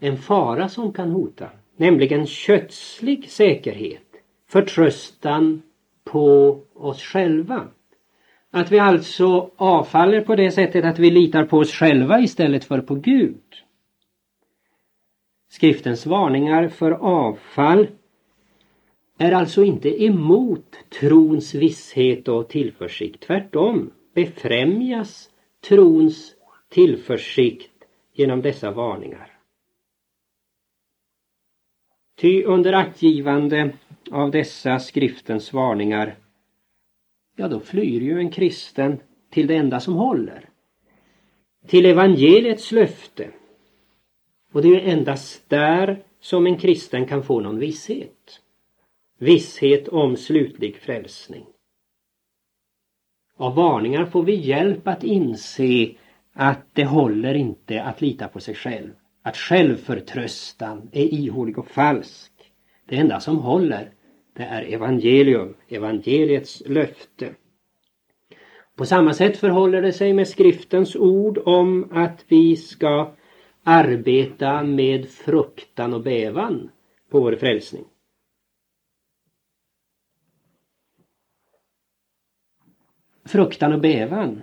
en 0.01 0.17
fara 0.17 0.69
som 0.69 0.93
kan 0.93 1.11
hota, 1.11 1.51
nämligen 1.77 2.27
kötslig 2.27 3.31
säkerhet, 3.31 4.07
förtröstan 4.49 5.63
på 6.05 6.59
oss 6.75 7.03
själva. 7.03 7.69
Att 8.51 8.73
vi 8.73 8.79
alltså 8.79 9.51
avfaller 9.57 10.21
på 10.21 10.37
det 10.37 10.51
sättet 10.51 10.85
att 10.85 10.99
vi 10.99 11.11
litar 11.11 11.45
på 11.45 11.59
oss 11.59 11.73
själva 11.73 12.21
istället 12.21 12.65
för 12.65 12.81
på 12.81 12.95
Gud. 12.95 13.43
Skriftens 15.49 16.07
varningar 16.07 16.69
för 16.69 16.91
avfall 16.91 17.87
är 19.19 19.33
alltså 19.33 19.65
inte 19.65 20.05
emot 20.05 20.77
trons 21.01 21.55
visshet 21.55 22.29
och 22.29 22.49
tillförsikt. 22.49 23.23
Tvärtom 23.23 23.91
befrämjas 24.17 25.31
trons 25.69 26.35
tillförsikt 26.69 27.85
genom 28.13 28.43
dessa 28.43 28.71
varningar. 28.71 29.39
Ty 32.15 32.45
under 32.45 32.73
aktgivande 32.73 33.73
av 34.11 34.31
dessa 34.31 34.79
skriftens 34.79 35.53
varningar, 35.53 36.19
ja 37.37 37.49
då 37.49 37.61
flyr 37.61 38.01
ju 38.01 38.19
en 38.19 38.31
kristen 38.31 39.01
till 39.31 39.47
det 39.47 39.57
enda 39.57 39.81
som 39.81 39.95
håller. 39.95 40.49
Till 41.67 41.87
evangeliets 41.87 42.73
löfte. 42.73 43.31
Och 44.53 44.63
det 44.63 44.69
är 44.69 44.73
ju 44.73 44.91
endast 44.91 45.51
där 45.51 46.05
som 46.21 46.47
en 46.47 46.59
kristen 46.59 47.07
kan 47.07 47.23
få 47.23 47.41
någon 47.41 47.59
visshet. 47.59 48.41
Visshet 49.19 49.89
om 49.89 50.17
slutlig 50.17 50.77
frälsning. 50.77 51.47
Av 53.37 53.55
varningar 53.55 54.05
får 54.05 54.23
vi 54.23 54.35
hjälp 54.35 54.89
att 54.89 55.05
inse 55.05 55.91
att 56.33 56.67
det 56.73 56.85
håller 56.85 57.35
inte 57.35 57.83
att 57.83 58.01
lita 58.01 58.29
på 58.29 58.41
sig 58.41 58.55
själv. 58.55 58.91
Att 59.23 59.37
självförtröstan 59.37 60.89
är 60.93 61.15
ihålig 61.15 61.59
och 61.59 61.69
falsk. 61.69 62.33
Det 62.89 62.97
enda 62.97 63.21
som 63.21 63.39
håller 63.39 63.91
det 64.37 64.43
är 64.43 64.75
evangelium, 64.75 65.55
evangeliets 65.69 66.63
löfte. 66.67 67.29
På 68.77 68.87
samma 68.87 69.15
sätt 69.15 69.37
förhåller 69.37 69.83
det 69.83 69.93
sig 69.93 70.13
med 70.13 70.29
skriftens 70.29 70.97
ord 70.97 71.39
om 71.45 71.89
att 71.93 72.25
vi 72.29 72.57
ska 72.57 73.15
arbeta 73.65 74.63
med 74.63 75.09
fruktan 75.09 75.95
och 75.95 76.03
bävan 76.03 76.71
på 77.11 77.21
vår 77.21 77.37
frälsning. 77.37 77.85
Fruktan 83.27 83.73
och 83.73 83.81
bävan. 83.81 84.43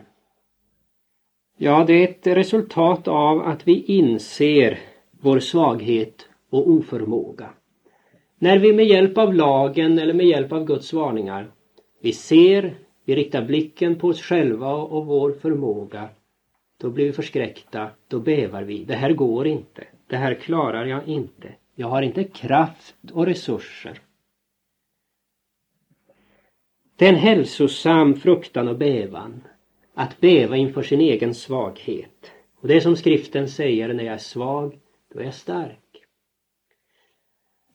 Ja, 1.57 1.83
det 1.87 1.93
är 1.93 2.09
ett 2.09 2.27
resultat 2.27 3.07
av 3.07 3.41
att 3.41 3.67
vi 3.67 3.83
inser 3.83 4.79
vår 5.11 5.39
svaghet 5.39 6.29
och 6.49 6.69
oförmåga. 6.69 7.49
När 8.39 8.59
vi 8.59 8.73
med 8.73 8.85
hjälp 8.85 9.17
av 9.17 9.33
lagen 9.33 9.99
eller 9.99 10.13
med 10.13 10.25
hjälp 10.25 10.51
av 10.51 10.65
Guds 10.65 10.93
varningar, 10.93 11.51
vi 12.01 12.13
ser, 12.13 12.73
vi 13.05 13.15
riktar 13.15 13.45
blicken 13.45 13.95
på 13.95 14.07
oss 14.07 14.21
själva 14.21 14.73
och 14.73 15.05
vår 15.05 15.31
förmåga, 15.31 16.09
då 16.81 16.89
blir 16.89 17.05
vi 17.05 17.11
förskräckta, 17.11 17.89
då 18.07 18.19
bävar 18.19 18.63
vi. 18.63 18.83
Det 18.83 18.95
här 18.95 19.13
går 19.13 19.47
inte. 19.47 19.83
Det 20.07 20.17
här 20.17 20.33
klarar 20.33 20.85
jag 20.85 21.07
inte. 21.07 21.55
Jag 21.75 21.87
har 21.87 22.01
inte 22.01 22.23
kraft 22.23 22.95
och 23.13 23.25
resurser. 23.25 23.99
Det 27.03 27.07
är 27.07 27.13
en 27.13 27.19
hälsosam 27.19 28.15
fruktan 28.15 28.67
och 28.67 28.77
bävan. 28.77 29.43
Att 29.93 30.19
bäva 30.21 30.57
inför 30.57 30.83
sin 30.83 31.01
egen 31.01 31.33
svaghet. 31.33 32.31
Och 32.61 32.67
det 32.67 32.75
är 32.75 32.79
som 32.79 32.95
skriften 32.95 33.47
säger, 33.47 33.93
när 33.93 34.03
jag 34.03 34.13
är 34.13 34.17
svag, 34.17 34.79
då 35.13 35.19
är 35.19 35.23
jag 35.23 35.33
stark. 35.33 36.05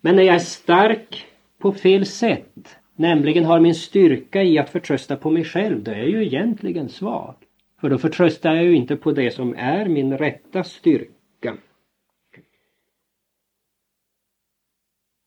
Men 0.00 0.16
när 0.16 0.22
jag 0.22 0.34
är 0.34 0.38
stark 0.38 1.26
på 1.58 1.72
fel 1.72 2.06
sätt, 2.06 2.76
nämligen 2.96 3.44
har 3.44 3.60
min 3.60 3.74
styrka 3.74 4.42
i 4.42 4.58
att 4.58 4.70
förtrösta 4.70 5.16
på 5.16 5.30
mig 5.30 5.44
själv, 5.44 5.82
då 5.82 5.90
är 5.90 5.96
jag 5.96 6.08
ju 6.08 6.26
egentligen 6.26 6.88
svag. 6.88 7.34
För 7.80 7.90
då 7.90 7.98
förtröstar 7.98 8.54
jag 8.54 8.64
ju 8.64 8.76
inte 8.76 8.96
på 8.96 9.12
det 9.12 9.30
som 9.30 9.54
är 9.54 9.88
min 9.88 10.18
rätta 10.18 10.64
styrka. 10.64 11.56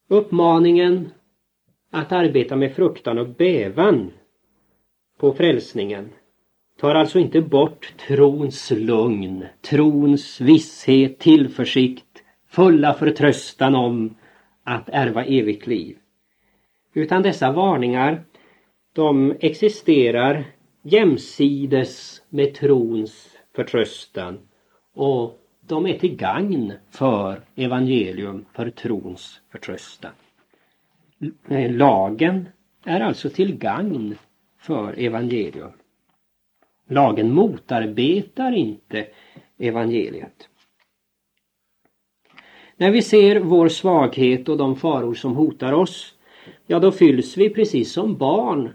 Uppmaningen 0.08 1.10
att 1.92 2.12
arbeta 2.12 2.56
med 2.56 2.76
fruktan 2.76 3.18
och 3.18 3.30
bävan 3.30 4.12
på 5.18 5.34
frälsningen 5.34 6.10
tar 6.80 6.96
alltså 6.96 7.20
inte 7.20 7.42
bort 7.42 7.94
trons 8.08 8.72
lugn, 8.72 9.46
trons 9.62 10.42
visshet, 10.42 11.20
tillförsikt, 11.20 12.24
fulla 12.48 12.94
förtröstan 12.94 13.76
om 13.76 14.16
att 14.64 14.90
ärva 14.90 15.26
evigt 15.26 15.68
liv. 15.68 15.98
Utan 16.94 17.22
dessa 17.22 17.52
varningar, 17.52 18.24
de 18.94 19.36
existerar 19.40 20.44
jämsides 20.82 22.22
med 22.30 22.54
trons 22.54 23.38
förtröstan 23.56 24.40
och 24.94 25.40
de 25.68 25.88
är 25.88 25.98
till 26.00 26.16
gagn 26.16 26.74
för 26.92 27.42
evangelium, 27.56 28.46
för 28.54 28.70
trons 28.70 29.42
förtröstan. 29.52 30.12
Lagen 31.70 32.50
är 32.86 33.00
alltså 33.00 33.30
till 33.30 33.58
gagn 33.58 34.16
för 34.58 35.00
evangelium. 35.00 35.72
Lagen 36.90 37.34
motarbetar 37.34 38.52
inte 38.52 39.08
evangeliet. 39.58 40.50
När 42.78 42.92
vi 42.92 43.02
ser 43.02 43.40
vår 43.40 43.68
svaghet 43.68 44.50
och 44.50 44.58
de 44.58 44.76
faror 44.76 45.14
som 45.14 45.36
hotar 45.36 45.74
oss, 45.74 46.16
ja 46.68 46.80
då 46.80 46.92
fylls 46.92 47.38
vi 47.38 47.50
precis 47.50 47.92
som 47.92 48.18
barn 48.18 48.70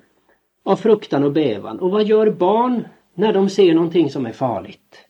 av 0.62 0.76
fruktan 0.76 1.24
och 1.24 1.32
bävan. 1.32 1.80
Och 1.80 1.90
vad 1.90 2.04
gör 2.04 2.30
barn 2.30 2.88
när 3.14 3.32
de 3.32 3.48
ser 3.48 3.74
någonting 3.74 4.10
som 4.10 4.26
är 4.26 4.32
farligt? 4.32 5.06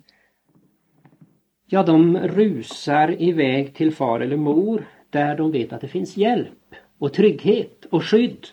Ja, 1.66 1.82
de 1.82 2.18
rusar 2.18 3.22
iväg 3.22 3.74
till 3.74 3.94
far 3.94 4.20
eller 4.20 4.36
mor 4.36 4.84
där 5.10 5.36
de 5.36 5.52
vet 5.52 5.72
att 5.72 5.80
det 5.80 5.88
finns 5.88 6.16
hjälp 6.16 6.65
och 6.98 7.12
trygghet 7.12 7.84
och 7.84 8.04
skydd. 8.04 8.46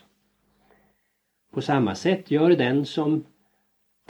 På 1.53 1.61
samma 1.61 1.95
sätt 1.95 2.31
gör 2.31 2.49
den 2.49 2.85
som 2.85 3.25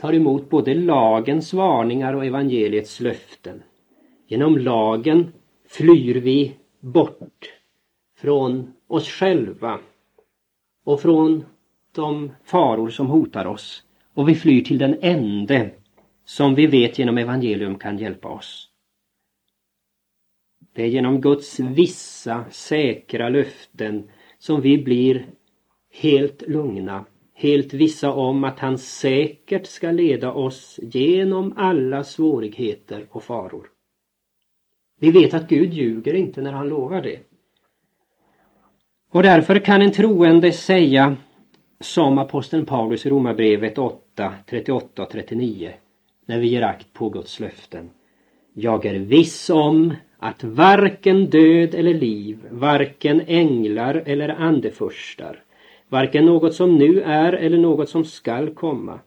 tar 0.00 0.12
emot 0.12 0.50
både 0.50 0.74
lagens 0.74 1.52
varningar 1.52 2.14
och 2.14 2.24
evangeliets 2.24 3.00
löften. 3.00 3.62
Genom 4.26 4.58
lagen 4.58 5.32
flyr 5.68 6.14
vi 6.14 6.56
bort 6.80 7.52
från 8.16 8.72
oss 8.86 9.08
själva 9.08 9.80
och 10.84 11.00
från 11.00 11.44
de 11.92 12.30
faror 12.44 12.90
som 12.90 13.06
hotar 13.06 13.46
oss 13.46 13.84
och 14.14 14.28
vi 14.28 14.34
flyr 14.34 14.64
till 14.64 14.78
den 14.78 14.98
ende 15.00 15.70
som 16.24 16.54
vi 16.54 16.66
vet 16.66 16.98
genom 16.98 17.18
evangelium 17.18 17.78
kan 17.78 17.98
hjälpa 17.98 18.28
oss. 18.28 18.70
Det 20.72 20.82
är 20.82 20.86
genom 20.86 21.20
Guds 21.20 21.60
vissa, 21.60 22.44
säkra 22.50 23.28
löften 23.28 24.10
som 24.46 24.60
vi 24.60 24.78
blir 24.78 25.26
helt 25.92 26.42
lugna, 26.48 27.04
helt 27.34 27.74
vissa 27.74 28.12
om 28.12 28.44
att 28.44 28.58
han 28.58 28.78
säkert 28.78 29.66
ska 29.66 29.90
leda 29.90 30.32
oss 30.32 30.80
genom 30.82 31.54
alla 31.56 32.04
svårigheter 32.04 33.06
och 33.10 33.22
faror. 33.22 33.66
Vi 35.00 35.10
vet 35.10 35.34
att 35.34 35.48
Gud 35.48 35.74
ljuger 35.74 36.14
inte 36.14 36.42
när 36.42 36.52
han 36.52 36.68
lovar 36.68 37.02
det. 37.02 37.18
Och 39.10 39.22
därför 39.22 39.58
kan 39.58 39.82
en 39.82 39.92
troende 39.92 40.52
säga 40.52 41.16
som 41.80 42.18
aposteln 42.18 42.66
Paulus 42.66 43.06
i 43.06 43.10
Romarbrevet 43.10 43.78
8, 43.78 44.34
38 44.46 45.02
och 45.02 45.10
39 45.10 45.72
när 46.26 46.38
vi 46.38 46.46
ger 46.46 46.62
akt 46.62 46.92
på 46.92 47.08
Guds 47.08 47.40
löften. 47.40 47.90
Jag 48.54 48.86
är 48.86 48.94
viss 48.94 49.50
om 49.50 49.94
att 50.24 50.44
varken 50.44 51.30
död 51.30 51.74
eller 51.74 51.94
liv, 51.94 52.38
varken 52.50 53.20
änglar 53.26 54.02
eller 54.06 54.28
andefurstar, 54.28 55.42
varken 55.88 56.26
något 56.26 56.54
som 56.54 56.76
nu 56.76 57.00
är 57.00 57.32
eller 57.32 57.58
något 57.58 57.88
som 57.88 58.04
skall 58.04 58.54
komma, 58.54 59.00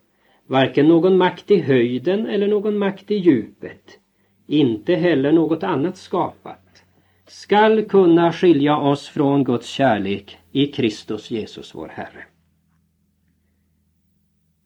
varken 0.48 0.88
någon 0.88 1.18
makt 1.18 1.52
i 1.52 1.62
höjden 1.62 2.28
eller 2.28 2.48
någon 2.48 2.78
makt 2.78 3.12
i 3.12 3.16
djupet, 3.16 4.00
inte 4.48 4.96
heller 4.96 5.32
något 5.32 5.64
annat 5.64 5.98
skapat, 5.98 6.84
skall 7.28 7.86
kunna 7.86 8.34
skilja 8.34 8.78
oss 8.78 9.10
från 9.10 9.44
Guds 9.44 9.68
kärlek 9.68 10.38
i 10.52 10.68
Kristus 10.68 11.32
Jesus 11.32 11.76
vår 11.76 11.88
Herre. 11.88 12.26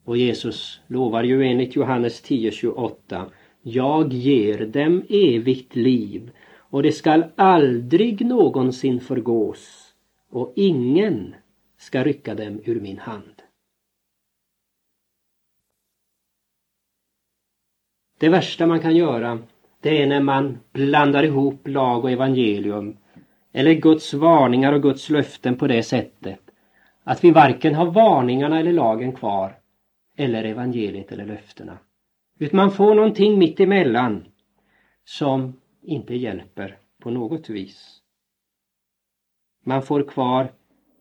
Och 0.05 0.17
Jesus 0.17 0.81
lovar 0.87 1.23
ju 1.23 1.43
enligt 1.43 1.75
Johannes 1.75 2.23
10.28 2.23 3.25
jag 3.61 4.13
ger 4.13 4.65
dem 4.65 5.03
evigt 5.09 5.75
liv 5.75 6.31
och 6.57 6.83
det 6.83 6.91
skall 6.91 7.23
aldrig 7.35 8.25
någonsin 8.25 8.99
förgås 8.99 9.93
och 10.29 10.53
ingen 10.55 11.35
ska 11.77 12.03
rycka 12.03 12.35
dem 12.35 12.61
ur 12.65 12.79
min 12.79 12.99
hand. 12.99 13.41
Det 18.19 18.29
värsta 18.29 18.67
man 18.67 18.79
kan 18.79 18.95
göra 18.95 19.39
det 19.81 20.01
är 20.01 20.07
när 20.07 20.21
man 20.21 20.59
blandar 20.71 21.23
ihop 21.23 21.67
lag 21.67 22.03
och 22.03 22.11
evangelium 22.11 22.97
eller 23.51 23.73
Guds 23.73 24.13
varningar 24.13 24.73
och 24.73 24.81
Guds 24.81 25.09
löften 25.09 25.57
på 25.57 25.67
det 25.67 25.83
sättet 25.83 26.39
att 27.03 27.23
vi 27.23 27.31
varken 27.31 27.75
har 27.75 27.91
varningarna 27.91 28.59
eller 28.59 28.73
lagen 28.73 29.11
kvar 29.11 29.59
eller 30.17 30.43
evangeliet 30.43 31.11
eller 31.11 31.25
löftena. 31.25 31.77
Utan 32.41 32.57
man 32.57 32.71
får 32.71 32.95
någonting 32.95 33.39
mitt 33.39 33.59
emellan 33.59 34.25
som 35.03 35.61
inte 35.81 36.15
hjälper 36.15 36.79
på 36.99 37.11
något 37.11 37.49
vis. 37.49 38.01
Man 39.63 39.83
får 39.83 40.03
kvar 40.03 40.53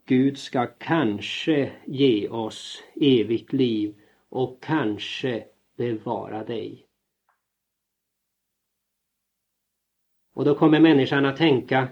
Gud 0.05 0.39
ska 0.39 0.67
kanske 0.67 1.73
ge 1.85 2.29
oss 2.29 2.83
evigt 2.95 3.53
liv 3.53 3.95
och 4.29 4.63
kanske 4.63 5.45
bevara 5.77 6.45
dig. 6.45 6.87
Och 10.35 10.45
då 10.45 10.55
kommer 10.55 10.81
människan 10.81 11.27
att 11.27 11.37
tänka, 11.37 11.89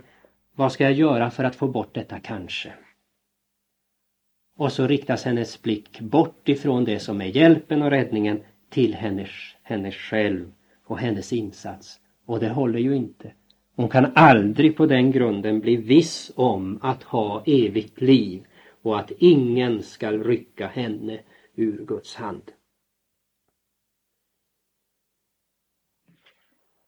vad 0.54 0.72
ska 0.72 0.84
jag 0.84 0.92
göra 0.92 1.30
för 1.30 1.44
att 1.44 1.56
få 1.56 1.68
bort 1.68 1.94
detta 1.94 2.20
kanske? 2.20 2.74
Och 4.56 4.72
så 4.72 4.86
riktas 4.86 5.24
hennes 5.24 5.62
blick 5.62 6.00
bort 6.00 6.48
ifrån 6.48 6.84
det 6.84 7.00
som 7.00 7.20
är 7.20 7.36
hjälpen 7.36 7.82
och 7.82 7.90
räddningen 7.90 8.42
till 8.68 8.94
hennes, 8.94 9.30
hennes 9.62 9.94
själv 9.94 10.52
och 10.84 10.98
hennes 10.98 11.32
insats. 11.32 12.00
Och 12.26 12.40
det 12.40 12.48
håller 12.48 12.78
ju 12.78 12.96
inte. 12.96 13.32
Hon 13.76 13.88
kan 13.88 14.12
aldrig 14.14 14.76
på 14.76 14.86
den 14.86 15.12
grunden 15.12 15.60
bli 15.60 15.76
viss 15.76 16.32
om 16.34 16.78
att 16.82 17.02
ha 17.02 17.42
evigt 17.46 18.00
liv 18.00 18.44
och 18.82 18.98
att 18.98 19.12
ingen 19.18 19.82
skall 19.82 20.24
rycka 20.24 20.66
henne 20.66 21.20
ur 21.54 21.84
Guds 21.84 22.14
hand. 22.14 22.42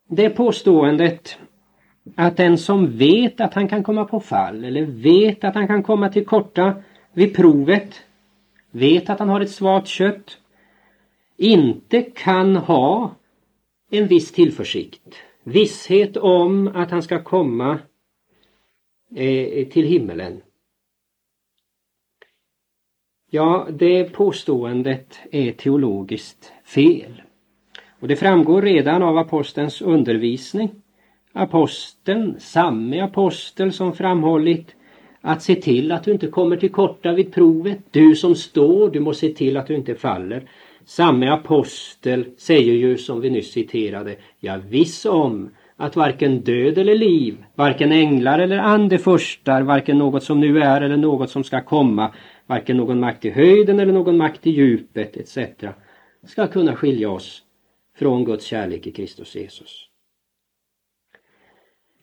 Det 0.09 0.31
påståendet 0.31 1.38
att 2.14 2.37
den 2.37 2.59
som 2.59 2.99
vet 2.99 3.40
att 3.40 3.55
han 3.55 3.69
kan 3.69 3.83
komma 3.83 4.05
på 4.05 4.21
fall 4.21 4.64
eller 4.64 4.83
vet 4.85 5.45
att 5.45 5.55
han 5.55 5.66
kan 5.66 5.83
komma 5.83 6.09
till 6.09 6.27
korta 6.27 6.83
vid 7.12 7.37
provet, 7.37 8.03
vet 8.71 9.11
att 9.11 9.19
han 9.19 9.29
har 9.29 9.40
ett 9.40 9.51
svagt 9.51 9.88
kött, 9.88 10.39
inte 11.40 12.03
kan 12.03 12.57
ha 12.57 13.14
en 13.90 14.07
viss 14.07 14.33
tillförsikt, 14.33 15.16
visshet 15.44 16.16
om 16.16 16.70
att 16.74 16.90
han 16.90 17.03
ska 17.03 17.22
komma 17.22 17.79
eh, 19.16 19.68
till 19.68 19.87
himmelen. 19.87 20.42
Ja, 23.31 23.68
det 23.70 24.05
påståendet 24.05 25.18
är 25.31 25.53
teologiskt 25.53 26.53
fel. 26.64 27.22
Och 28.00 28.09
det 28.09 28.16
framgår 28.16 28.62
redan 28.62 29.03
av 29.03 29.18
apostelns 29.18 29.83
undervisning. 29.83 30.70
Aposteln, 31.33 32.40
samme 32.40 33.00
apostel 33.00 33.72
som 33.72 33.92
framhållit 33.92 34.74
att 35.20 35.42
se 35.42 35.55
till 35.55 35.92
att 35.92 36.05
du 36.05 36.12
inte 36.12 36.26
kommer 36.26 36.57
till 36.57 36.72
korta 36.72 37.12
vid 37.12 37.33
provet. 37.33 37.79
Du 37.90 38.16
som 38.16 38.35
står, 38.35 38.90
du 38.90 39.00
måste 39.00 39.26
se 39.26 39.35
till 39.35 39.57
att 39.57 39.66
du 39.66 39.74
inte 39.74 39.94
faller. 39.94 40.48
Samme 40.90 41.31
apostel 41.31 42.24
säger 42.37 42.72
ju 42.72 42.98
som 42.98 43.20
vi 43.20 43.31
nyss 43.31 43.53
citerade, 43.53 44.16
jag 44.40 44.59
viss 44.59 45.05
om 45.07 45.50
att 45.76 45.96
varken 45.96 46.40
död 46.40 46.79
eller 46.79 46.94
liv, 46.94 47.44
varken 47.55 47.92
änglar 47.92 48.38
eller 48.38 48.59
andefurstar, 48.59 49.62
varken 49.62 49.98
något 49.98 50.24
som 50.24 50.40
nu 50.40 50.59
är 50.59 50.81
eller 50.81 50.96
något 50.96 51.31
som 51.31 51.44
ska 51.44 51.61
komma, 51.61 52.14
varken 52.46 52.76
någon 52.76 53.00
makt 53.00 53.24
i 53.24 53.31
höjden 53.31 53.81
eller 53.81 53.92
någon 53.92 54.16
makt 54.16 54.46
i 54.46 54.50
djupet 54.50 55.16
etc. 55.16 55.38
ska 56.26 56.46
kunna 56.46 56.76
skilja 56.76 57.11
oss 57.11 57.42
från 57.98 58.24
Guds 58.24 58.44
kärlek 58.44 58.87
i 58.87 58.92
Kristus 58.92 59.35
Jesus. 59.35 59.88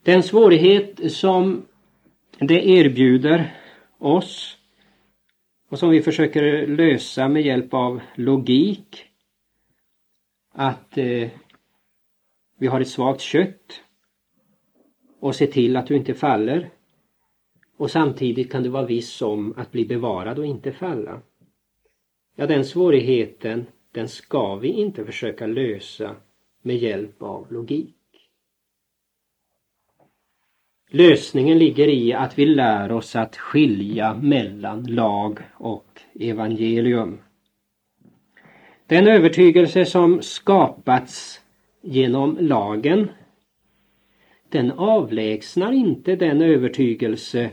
Den 0.03 0.23
svårighet 0.23 1.11
som 1.11 1.65
det 2.39 2.67
erbjuder 2.67 3.55
oss 3.99 4.56
och 5.69 5.79
som 5.79 5.89
vi 5.89 6.01
försöker 6.01 6.67
lösa 6.67 7.27
med 7.27 7.41
hjälp 7.41 7.73
av 7.73 8.01
logik 8.15 9.05
att 10.51 10.97
eh, 10.97 11.29
vi 12.59 12.67
har 12.67 12.81
ett 12.81 12.87
svagt 12.87 13.21
kött 13.21 13.83
och 15.19 15.35
se 15.35 15.47
till 15.47 15.77
att 15.77 15.87
du 15.87 15.95
inte 15.95 16.13
faller 16.13 16.69
och 17.77 17.91
samtidigt 17.91 18.51
kan 18.51 18.63
du 18.63 18.69
vara 18.69 18.85
viss 18.85 19.21
om 19.21 19.53
att 19.57 19.71
bli 19.71 19.85
bevarad 19.85 20.39
och 20.39 20.45
inte 20.45 20.71
falla. 20.71 21.21
Ja, 22.35 22.47
den 22.47 22.65
svårigheten 22.65 23.65
den 23.91 24.07
ska 24.07 24.55
vi 24.55 24.67
inte 24.67 25.05
försöka 25.05 25.47
lösa 25.47 26.15
med 26.61 26.77
hjälp 26.77 27.21
av 27.21 27.51
logik. 27.51 27.96
Lösningen 30.89 31.57
ligger 31.57 31.87
i 31.87 32.13
att 32.13 32.39
vi 32.39 32.45
lär 32.45 32.91
oss 32.91 33.15
att 33.15 33.37
skilja 33.37 34.13
mellan 34.13 34.83
lag 34.83 35.39
och 35.53 36.01
evangelium. 36.19 37.19
Den 38.87 39.07
övertygelse 39.07 39.85
som 39.85 40.21
skapats 40.21 41.41
genom 41.81 42.37
lagen 42.39 43.09
den 44.49 44.71
avlägsnar 44.71 45.71
inte 45.71 46.15
den 46.15 46.41
övertygelse 46.41 47.49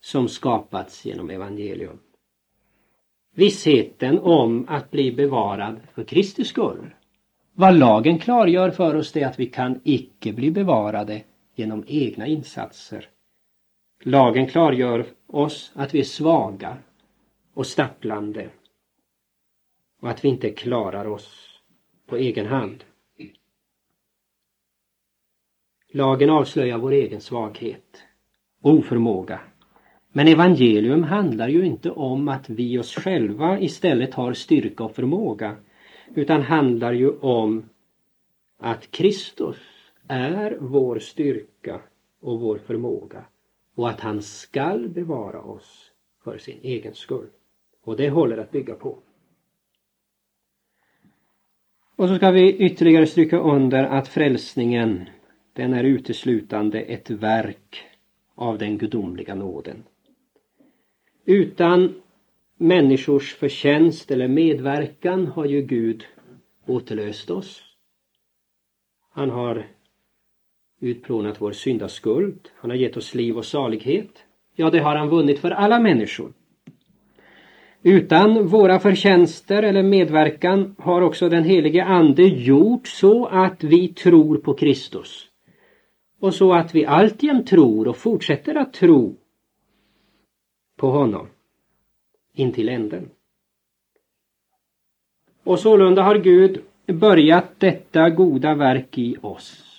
som 0.00 0.28
skapats 0.28 1.06
genom 1.06 1.30
evangelium. 1.30 1.98
vissheten 3.34 4.18
om 4.18 4.64
att 4.68 4.90
bli 4.90 5.12
bevarad 5.12 5.80
för 5.94 6.04
Kristi 6.04 6.44
skull. 6.44 6.94
Vad 7.54 7.78
lagen 7.78 8.18
klargör 8.18 8.70
för 8.70 8.94
oss 8.94 9.16
är 9.16 9.26
att 9.26 9.40
vi 9.40 9.46
kan 9.46 9.80
icke 9.84 10.32
bli 10.32 10.50
bevarade 10.50 11.22
genom 11.54 11.84
egna 11.86 12.26
insatser. 12.26 13.08
Lagen 14.04 14.46
klargör 14.46 15.06
oss 15.26 15.72
att 15.74 15.94
vi 15.94 16.00
är 16.00 16.04
svaga 16.04 16.76
och 17.54 17.66
stapplande 17.66 18.50
och 20.00 20.10
att 20.10 20.24
vi 20.24 20.28
inte 20.28 20.50
klarar 20.50 21.06
oss 21.06 21.60
på 22.06 22.16
egen 22.16 22.46
hand. 22.46 22.84
Lagen 25.92 26.30
avslöjar 26.30 26.78
vår 26.78 26.92
egen 26.92 27.20
svaghet 27.20 28.02
och 28.62 28.72
oförmåga. 28.72 29.40
Men 30.12 30.28
evangelium 30.28 31.02
handlar 31.02 31.48
ju 31.48 31.66
inte 31.66 31.90
om 31.90 32.28
att 32.28 32.50
vi 32.50 32.78
oss 32.78 32.94
själva 32.94 33.60
istället 33.60 34.14
har 34.14 34.32
styrka 34.32 34.84
och 34.84 34.94
förmåga 34.94 35.56
utan 36.14 36.42
handlar 36.42 36.92
ju 36.92 37.10
om 37.10 37.68
att 38.58 38.90
Kristus 38.90 39.56
är 40.12 40.56
vår 40.60 40.98
styrka 40.98 41.80
och 42.20 42.40
vår 42.40 42.58
förmåga 42.58 43.24
och 43.74 43.88
att 43.88 44.00
han 44.00 44.22
skall 44.22 44.88
bevara 44.88 45.42
oss 45.42 45.90
för 46.24 46.38
sin 46.38 46.58
egen 46.62 46.94
skull. 46.94 47.28
Och 47.82 47.96
det 47.96 48.10
håller 48.10 48.38
att 48.38 48.50
bygga 48.50 48.74
på. 48.74 48.98
Och 51.96 52.08
så 52.08 52.16
ska 52.16 52.30
vi 52.30 52.56
ytterligare 52.56 53.06
stryka 53.06 53.38
under 53.38 53.84
att 53.84 54.08
frälsningen 54.08 55.04
den 55.52 55.74
är 55.74 55.84
uteslutande 55.84 56.80
ett 56.80 57.10
verk 57.10 57.84
av 58.34 58.58
den 58.58 58.78
gudomliga 58.78 59.34
nåden. 59.34 59.82
Utan 61.24 61.94
människors 62.56 63.34
förtjänst 63.34 64.10
eller 64.10 64.28
medverkan 64.28 65.26
har 65.26 65.44
ju 65.44 65.62
Gud 65.62 66.04
återlöst 66.66 67.30
oss. 67.30 67.62
Han 69.10 69.30
har 69.30 69.66
utplånat 70.82 71.40
vår 71.40 71.52
syndaskuld. 71.52 72.48
Han 72.54 72.70
har 72.70 72.76
gett 72.76 72.96
oss 72.96 73.14
liv 73.14 73.38
och 73.38 73.44
salighet. 73.44 74.24
Ja, 74.54 74.70
det 74.70 74.78
har 74.78 74.96
han 74.96 75.08
vunnit 75.08 75.38
för 75.38 75.50
alla 75.50 75.80
människor. 75.80 76.32
Utan 77.82 78.46
våra 78.46 78.78
förtjänster 78.78 79.62
eller 79.62 79.82
medverkan 79.82 80.74
har 80.78 81.02
också 81.02 81.28
den 81.28 81.44
helige 81.44 81.84
Ande 81.84 82.22
gjort 82.22 82.88
så 82.88 83.26
att 83.26 83.64
vi 83.64 83.88
tror 83.88 84.36
på 84.36 84.54
Kristus. 84.54 85.28
Och 86.20 86.34
så 86.34 86.52
att 86.52 86.74
vi 86.74 86.86
alltjämt 86.86 87.46
tror 87.46 87.88
och 87.88 87.96
fortsätter 87.96 88.54
att 88.54 88.72
tro 88.72 89.16
på 90.76 90.90
honom 90.90 91.26
intill 92.34 92.68
änden. 92.68 93.10
Och 95.44 95.58
sålunda 95.58 96.02
har 96.02 96.16
Gud 96.16 96.62
börjat 96.86 97.60
detta 97.60 98.10
goda 98.10 98.54
verk 98.54 98.98
i 98.98 99.16
oss. 99.20 99.71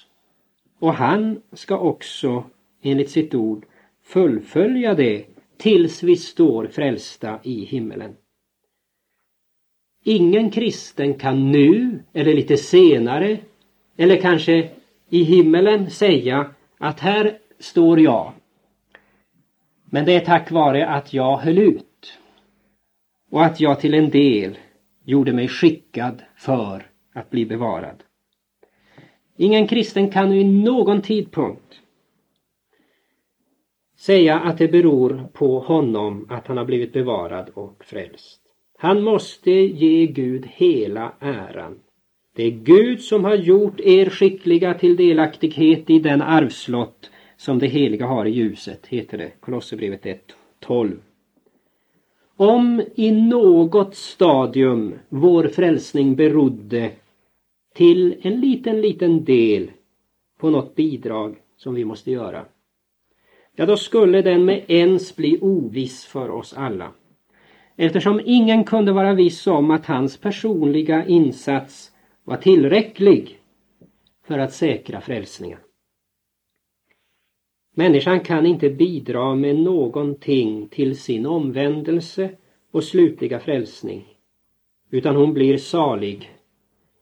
Och 0.83 0.93
han 0.93 1.41
ska 1.53 1.77
också 1.77 2.43
enligt 2.81 3.09
sitt 3.09 3.35
ord 3.35 3.65
fullfölja 4.01 4.93
det 4.93 5.25
tills 5.57 6.03
vi 6.03 6.15
står 6.15 6.67
frälsta 6.67 7.39
i 7.43 7.65
himmelen. 7.65 8.15
Ingen 10.03 10.51
kristen 10.51 11.13
kan 11.13 11.51
nu 11.51 11.99
eller 12.13 12.33
lite 12.33 12.57
senare 12.57 13.37
eller 13.97 14.21
kanske 14.21 14.69
i 15.09 15.23
himmelen 15.23 15.89
säga 15.89 16.51
att 16.77 16.99
här 16.99 17.37
står 17.59 17.99
jag. 17.99 18.33
Men 19.85 20.05
det 20.05 20.15
är 20.15 20.25
tack 20.25 20.51
vare 20.51 20.87
att 20.87 21.13
jag 21.13 21.37
höll 21.37 21.57
ut 21.57 22.19
och 23.31 23.45
att 23.45 23.59
jag 23.59 23.79
till 23.79 23.93
en 23.93 24.09
del 24.09 24.57
gjorde 25.03 25.33
mig 25.33 25.47
skickad 25.47 26.23
för 26.35 26.91
att 27.13 27.29
bli 27.29 27.45
bevarad. 27.45 28.03
Ingen 29.37 29.67
kristen 29.67 30.09
kan 30.09 30.31
vid 30.31 30.45
någon 30.45 31.01
tidpunkt 31.01 31.79
säga 33.97 34.39
att 34.39 34.57
det 34.57 34.67
beror 34.67 35.29
på 35.33 35.59
honom 35.59 36.27
att 36.29 36.47
han 36.47 36.57
har 36.57 36.65
blivit 36.65 36.93
bevarad 36.93 37.49
och 37.53 37.83
frälst. 37.85 38.41
Han 38.77 39.03
måste 39.03 39.51
ge 39.51 40.05
Gud 40.05 40.45
hela 40.45 41.13
äran. 41.19 41.79
Det 42.35 42.43
är 42.43 42.51
Gud 42.51 43.01
som 43.01 43.23
har 43.23 43.35
gjort 43.35 43.79
er 43.79 44.09
skickliga 44.09 44.73
till 44.73 44.95
delaktighet 44.95 45.89
i 45.89 45.99
den 45.99 46.21
arvslott 46.21 47.11
som 47.37 47.59
det 47.59 47.67
heliga 47.67 48.05
har 48.05 48.25
i 48.25 48.29
ljuset, 48.29 48.87
heter 48.87 49.17
det, 49.17 49.31
Kolosserbrevet 49.39 50.05
1.12. 50.61 50.97
Om 52.35 52.83
i 52.95 53.11
något 53.11 53.95
stadium 53.95 54.93
vår 55.09 55.47
frälsning 55.47 56.15
berodde 56.15 56.91
till 57.73 58.15
en 58.21 58.39
liten, 58.39 58.81
liten 58.81 59.23
del 59.23 59.71
på 60.39 60.49
något 60.49 60.75
bidrag 60.75 61.35
som 61.57 61.75
vi 61.75 61.85
måste 61.85 62.11
göra. 62.11 62.45
Ja, 63.55 63.65
då 63.65 63.77
skulle 63.77 64.21
den 64.21 64.45
med 64.45 64.63
ens 64.67 65.15
bli 65.15 65.39
oviss 65.41 66.05
för 66.05 66.29
oss 66.29 66.53
alla. 66.53 66.91
Eftersom 67.75 68.21
ingen 68.25 68.63
kunde 68.63 68.91
vara 68.91 69.13
viss 69.13 69.47
om 69.47 69.71
att 69.71 69.85
hans 69.85 70.17
personliga 70.17 71.05
insats 71.05 71.91
var 72.23 72.37
tillräcklig 72.37 73.39
för 74.27 74.39
att 74.39 74.53
säkra 74.53 75.01
frälsningen. 75.01 75.59
Människan 77.75 78.19
kan 78.19 78.45
inte 78.45 78.69
bidra 78.69 79.35
med 79.35 79.55
någonting 79.55 80.67
till 80.67 80.97
sin 80.97 81.25
omvändelse 81.25 82.29
och 82.71 82.83
slutliga 82.83 83.39
frälsning 83.39 84.13
utan 84.93 85.15
hon 85.15 85.33
blir 85.33 85.57
salig 85.57 86.31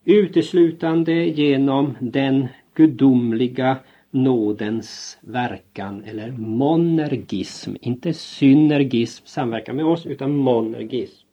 uteslutande 0.05 1.13
genom 1.13 1.97
den 1.99 2.47
gudomliga 2.73 3.77
nådens 4.11 5.17
verkan 5.21 6.03
eller 6.03 6.31
monergism, 6.31 7.75
inte 7.81 8.13
synergism, 8.13 9.25
samverkan 9.25 9.75
med 9.75 9.85
oss, 9.85 10.05
utan 10.05 10.35
monergism. 10.35 11.27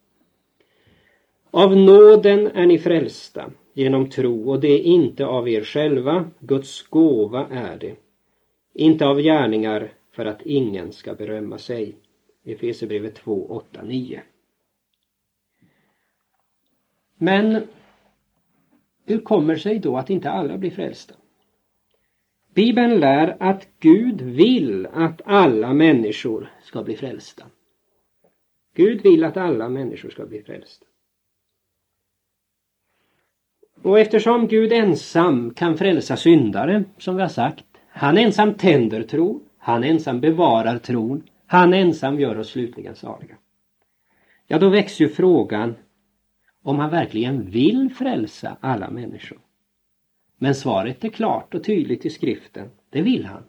Av 1.50 1.76
nåden 1.76 2.46
är 2.46 2.66
ni 2.66 2.78
frälsta 2.78 3.50
genom 3.74 4.10
tro 4.10 4.50
och 4.50 4.60
det 4.60 4.68
är 4.68 4.82
inte 4.82 5.26
av 5.26 5.48
er 5.48 5.64
själva, 5.64 6.30
Guds 6.38 6.82
gåva 6.82 7.46
är 7.50 7.78
det. 7.78 7.96
Inte 8.74 9.06
av 9.06 9.20
gärningar 9.20 9.92
för 10.12 10.26
att 10.26 10.42
ingen 10.42 10.92
ska 10.92 11.14
berömma 11.14 11.58
sig. 11.58 11.94
Efesierbrevet 12.44 13.14
2, 13.14 13.46
8, 13.48 13.82
9. 13.82 14.22
Men 17.18 17.62
hur 19.08 19.20
kommer 19.20 19.54
det 19.54 19.60
sig 19.60 19.78
då 19.78 19.96
att 19.96 20.10
inte 20.10 20.30
alla 20.30 20.58
blir 20.58 20.70
frälsta? 20.70 21.14
Bibeln 22.54 23.00
lär 23.00 23.36
att 23.40 23.68
Gud 23.80 24.20
vill 24.20 24.86
att 24.86 25.20
alla 25.24 25.72
människor 25.72 26.50
ska 26.62 26.82
bli 26.82 26.96
frälsta. 26.96 27.44
Gud 28.74 29.02
vill 29.02 29.24
att 29.24 29.36
alla 29.36 29.68
människor 29.68 30.10
ska 30.10 30.26
bli 30.26 30.42
frälsta. 30.42 30.86
Och 33.82 33.98
eftersom 33.98 34.48
Gud 34.48 34.72
ensam 34.72 35.54
kan 35.54 35.76
frälsa 35.76 36.16
syndare, 36.16 36.84
som 36.98 37.16
vi 37.16 37.22
har 37.22 37.28
sagt, 37.28 37.64
han 37.88 38.18
ensam 38.18 38.54
tänder 38.54 39.02
tro, 39.02 39.42
han 39.58 39.84
ensam 39.84 40.20
bevarar 40.20 40.78
tron, 40.78 41.22
han 41.46 41.74
ensam 41.74 42.20
gör 42.20 42.38
oss 42.38 42.48
slutligen 42.48 42.94
saliga. 42.94 43.36
Ja, 44.46 44.58
då 44.58 44.68
väcks 44.68 45.00
ju 45.00 45.08
frågan 45.08 45.74
om 46.68 46.78
han 46.78 46.90
verkligen 46.90 47.50
vill 47.50 47.90
frälsa 47.90 48.56
alla 48.60 48.90
människor. 48.90 49.38
Men 50.38 50.54
svaret 50.54 51.04
är 51.04 51.08
klart 51.08 51.54
och 51.54 51.64
tydligt 51.64 52.06
i 52.06 52.10
skriften. 52.10 52.68
Det 52.90 53.02
vill 53.02 53.24
han. 53.24 53.42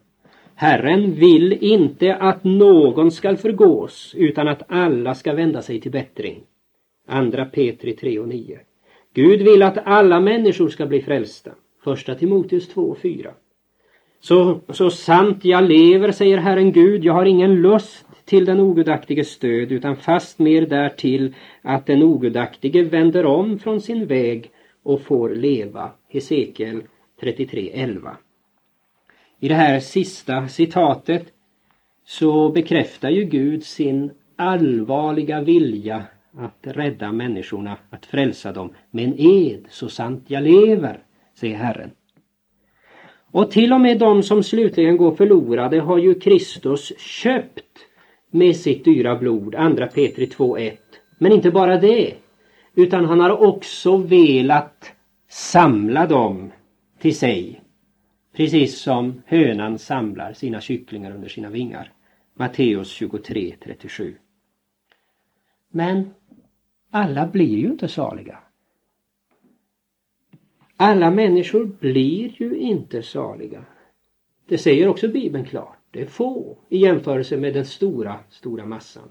Herren 0.55 1.13
vill 1.13 1.53
inte 1.53 2.15
att 2.15 2.43
någon 2.43 3.12
skall 3.12 3.38
förgås 3.38 4.15
utan 4.17 4.47
att 4.47 4.71
alla 4.71 5.15
ska 5.15 5.34
vända 5.34 5.62
sig 5.62 5.82
till 5.82 5.91
bättring. 5.91 6.43
Andra 7.08 7.45
Petri 7.45 7.93
3 7.93 8.19
och 8.19 8.27
9. 8.27 8.60
Gud 9.13 9.41
vill 9.41 9.63
att 9.63 9.77
alla 9.86 10.19
människor 10.19 10.69
ska 10.69 10.86
bli 10.86 11.01
frälsta. 11.01 11.51
Första 11.84 12.15
Timoteus 12.15 12.67
2 12.69 12.82
och 12.82 12.97
4. 12.97 13.32
Så, 14.19 14.60
så 14.69 14.89
sant 14.89 15.45
jag 15.45 15.63
lever, 15.63 16.12
säger 16.12 16.38
Herren 16.38 16.71
Gud, 16.71 17.03
jag 17.03 17.13
har 17.13 17.25
ingen 17.25 17.62
lust 17.62 18.05
till 18.29 18.45
den 18.45 18.59
ogudaktige 18.59 19.23
stöd 19.23 19.71
utan 19.71 19.95
fast 19.95 20.39
mer 20.39 20.61
därtill 20.61 21.35
att 21.61 21.85
den 21.85 22.03
ogudaktige 22.03 22.83
vänder 22.83 23.25
om 23.25 23.59
från 23.59 23.81
sin 23.81 24.05
väg 24.05 24.51
och 24.83 25.01
får 25.01 25.29
leva. 25.29 25.91
Hesekiel 26.09 26.83
33.11. 27.21 28.15
I 29.39 29.47
det 29.47 29.55
här 29.55 29.79
sista 29.79 30.47
citatet 30.47 31.25
så 32.05 32.49
bekräftar 32.49 33.09
ju 33.09 33.23
Gud 33.23 33.63
sin 33.63 34.11
allvarliga 34.35 35.41
vilja 35.41 36.03
att 36.37 36.59
rädda 36.61 37.11
människorna, 37.11 37.77
att 37.89 38.05
frälsa 38.05 38.51
dem 38.51 38.73
Men 38.91 39.13
ed, 39.17 39.65
så 39.69 39.89
sant 39.89 40.23
jag 40.27 40.43
lever, 40.43 40.99
säger 41.39 41.55
Herren. 41.55 41.91
Och 43.31 43.51
till 43.51 43.73
och 43.73 43.81
med 43.81 43.99
de 43.99 44.23
som 44.23 44.43
slutligen 44.43 44.97
går 44.97 45.15
förlorade 45.15 45.79
har 45.79 45.97
ju 45.97 46.19
Kristus 46.19 46.99
köpt 46.99 47.63
med 48.29 48.55
sitt 48.55 48.85
dyra 48.85 49.15
blod, 49.15 49.55
andra 49.55 49.87
Petri 49.87 50.25
2.1 50.25 50.77
Men 51.17 51.31
inte 51.31 51.51
bara 51.51 51.77
det, 51.77 52.13
utan 52.75 53.05
han 53.05 53.19
har 53.19 53.41
också 53.41 53.97
velat 53.97 54.91
samla 55.29 56.07
dem 56.07 56.51
till 56.99 57.15
sig. 57.15 57.61
Precis 58.33 58.79
som 58.79 59.21
hönan 59.25 59.79
samlar 59.79 60.33
sina 60.33 60.61
kycklingar 60.61 61.11
under 61.11 61.29
sina 61.29 61.49
vingar. 61.49 61.93
Matteus 62.33 63.01
23.37. 63.01 64.13
Men 65.69 66.13
alla 66.89 67.27
blir 67.27 67.57
ju 67.57 67.67
inte 67.67 67.87
saliga. 67.87 68.39
Alla 70.75 71.11
människor 71.11 71.65
blir 71.65 72.41
ju 72.41 72.57
inte 72.57 73.03
saliga. 73.03 73.65
Det 74.47 74.57
säger 74.57 74.87
också 74.87 75.07
Bibeln 75.07 75.45
klart. 75.45 75.78
Det 75.91 76.02
är 76.02 76.06
få 76.06 76.58
i 76.69 76.78
jämförelse 76.78 77.38
med 77.38 77.54
den 77.54 77.65
stora, 77.65 78.15
stora 78.30 78.65
massan. 78.65 79.10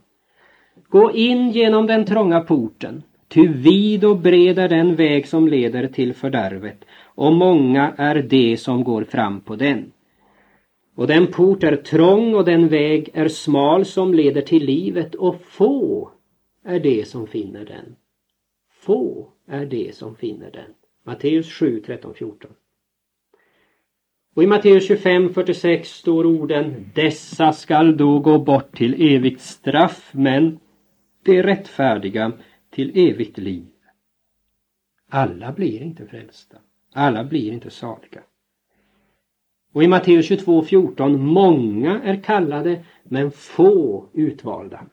Gå 0.89 1.13
in 1.13 1.51
genom 1.51 1.87
den 1.87 2.05
trånga 2.05 2.41
porten. 2.41 3.03
Ty 3.29 3.49
vid 3.49 4.05
och 4.05 4.19
bred 4.19 4.59
är 4.59 4.69
den 4.69 4.97
väg 4.97 5.29
som 5.29 5.49
leder 5.49 5.87
till 5.89 6.15
fördärvet 6.15 6.85
och 7.03 7.33
många 7.33 7.95
är 7.97 8.23
de 8.23 8.57
som 8.57 8.85
går 8.85 9.05
fram 9.05 9.41
på 9.41 9.57
den. 9.57 9.93
Och 10.95 11.07
den 11.07 11.27
port 11.27 11.63
är 11.63 11.77
trång 11.77 12.35
och 12.35 12.45
den 12.45 12.69
väg 12.69 13.11
är 13.15 13.29
smal 13.29 13.85
som 13.85 14.15
leder 14.15 14.43
till 14.43 14.65
livet 14.65 15.15
och 15.15 15.43
få 15.43 16.11
är 16.65 16.81
de 16.81 17.05
som 17.05 17.27
finner 17.27 17.65
den. 17.65 17.97
Få 18.81 19.29
är 19.47 19.67
de 19.67 19.93
som 19.93 20.17
finner 20.17 20.51
den. 20.51 20.75
Matteus 21.05 21.53
7, 21.53 21.81
13, 21.87 22.15
14. 22.15 22.51
Och 24.39 24.45
i 24.45 24.47
Matteus 24.47 24.87
25, 24.87 25.35
46 25.35 25.91
står 25.91 26.27
orden 26.27 26.91
Dessa 26.95 27.53
skall 27.53 27.97
då 27.97 28.19
gå 28.19 28.39
bort 28.39 28.77
till 28.77 29.15
evigt 29.17 29.41
straff 29.41 30.11
men 30.13 30.59
de 31.25 31.43
rättfärdiga 31.43 32.33
till 32.71 33.11
evigt 33.11 33.39
liv. 33.39 33.67
Alla 35.09 35.53
blir 35.53 35.83
inte 35.83 36.07
frälsta. 36.07 36.57
Alla 36.95 37.25
blir 37.25 37.53
inte 37.53 37.71
saliga. 37.71 38.21
Och 39.73 39.85
i 39.85 39.89
Matteus 39.89 40.27
22, 40.27 40.63
14 40.63 41.21
Många 41.21 42.03
är 42.03 42.23
kallade 42.23 42.85
men 43.05 43.31
få 43.31 44.09
utvalda. 44.13 44.87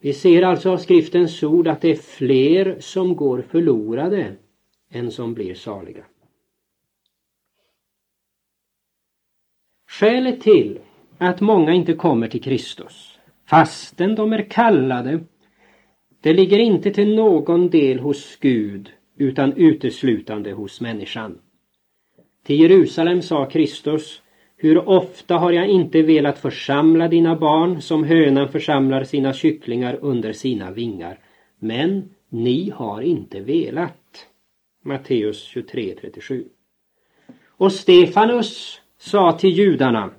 Vi 0.00 0.12
ser 0.12 0.42
alltså 0.42 0.70
av 0.70 0.76
skriftens 0.76 1.42
ord 1.42 1.68
att 1.68 1.80
det 1.80 1.90
är 1.90 1.96
fler 1.96 2.76
som 2.80 3.16
går 3.16 3.42
förlorade 3.42 4.36
än 4.90 5.10
som 5.10 5.34
blir 5.34 5.54
saliga. 5.54 6.04
Skälet 10.00 10.40
till 10.40 10.78
att 11.18 11.40
många 11.40 11.72
inte 11.72 11.94
kommer 11.94 12.28
till 12.28 12.42
Kristus 12.42 13.18
fastän 13.50 14.14
de 14.14 14.32
är 14.32 14.50
kallade 14.50 15.20
det 16.20 16.32
ligger 16.32 16.58
inte 16.58 16.90
till 16.90 17.14
någon 17.14 17.70
del 17.70 17.98
hos 17.98 18.36
Gud 18.36 18.90
utan 19.16 19.52
uteslutande 19.52 20.52
hos 20.52 20.80
människan. 20.80 21.38
Till 22.44 22.60
Jerusalem 22.60 23.22
sa 23.22 23.46
Kristus 23.46 24.22
hur 24.56 24.88
ofta 24.88 25.34
har 25.34 25.52
jag 25.52 25.68
inte 25.68 26.02
velat 26.02 26.38
församla 26.38 27.08
dina 27.08 27.36
barn 27.36 27.82
som 27.82 28.04
hönan 28.04 28.48
församlar 28.48 29.04
sina 29.04 29.32
kycklingar 29.32 29.98
under 30.00 30.32
sina 30.32 30.70
vingar. 30.70 31.18
Men 31.58 32.10
ni 32.28 32.70
har 32.70 33.02
inte 33.02 33.40
velat. 33.40 34.26
Matteus 34.84 35.54
23.37 35.54 36.44
Och 37.46 37.72
Stefanus 37.72 38.81
sa 39.02 39.32
till 39.32 39.50
judarna 39.50 40.10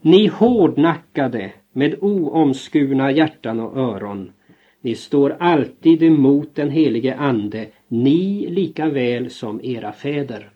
Ni 0.00 0.26
hårdnackade 0.26 1.52
med 1.72 1.94
oomskurna 2.00 3.10
hjärtan 3.10 3.60
och 3.60 3.76
öron. 3.76 4.32
Ni 4.80 4.94
står 4.94 5.36
alltid 5.40 6.02
emot 6.02 6.54
den 6.54 6.70
helige 6.70 7.16
Ande, 7.16 7.68
ni 7.88 8.46
lika 8.50 8.88
väl 8.88 9.30
som 9.30 9.60
era 9.64 9.92
fäder. 9.92 10.50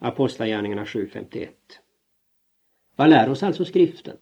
Apostlagärningarna 0.00 0.84
7.51 0.84 1.48
vad 2.96 3.10
lär 3.10 3.30
oss 3.30 3.42
alltså 3.42 3.64
skriften? 3.64 4.16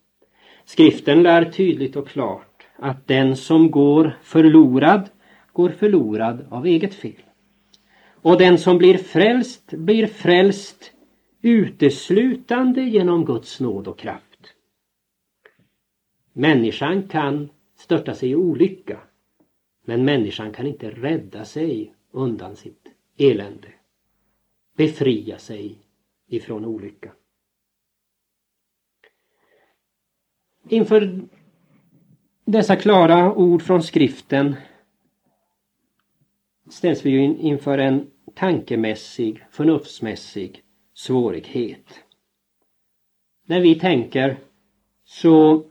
Skriften 0.65 1.23
lär 1.23 1.45
tydligt 1.45 1.97
och 1.97 2.09
klart 2.09 2.67
att 2.77 3.07
den 3.07 3.37
som 3.37 3.71
går 3.71 4.19
förlorad 4.23 5.09
går 5.53 5.69
förlorad 5.69 6.47
av 6.51 6.67
eget 6.67 6.95
fel. 6.95 7.23
Och 8.23 8.39
den 8.39 8.59
som 8.59 8.79
blir 8.79 8.97
frälst 8.97 9.71
blir 9.71 10.07
frälst 10.07 10.93
uteslutande 11.43 12.83
genom 12.83 13.25
Guds 13.25 13.61
nåd 13.61 13.89
och 13.89 13.99
kraft. 13.99 14.55
Människan 16.33 17.09
kan 17.09 17.49
störta 17.77 18.15
sig 18.15 18.31
i 18.31 18.35
olycka 18.35 19.01
men 19.85 20.05
människan 20.05 20.53
kan 20.53 20.67
inte 20.67 20.91
rädda 20.91 21.45
sig 21.45 21.95
undan 22.11 22.57
sitt 22.57 22.89
elände. 23.17 23.69
Befria 24.77 25.39
sig 25.39 25.79
ifrån 26.27 26.65
olycka. 26.65 27.13
Inför 30.69 31.29
dessa 32.45 32.77
klara 32.77 33.35
ord 33.35 33.63
från 33.63 33.83
skriften 33.83 34.57
ställs 36.71 37.07
vi 37.07 37.19
inför 37.25 37.79
en 37.79 38.11
tankemässig, 38.35 39.47
förnuftsmässig 39.51 40.63
svårighet. 40.99 42.01
När 43.47 43.61
vi 43.61 43.75
tänker 43.75 44.39
så 45.05 45.65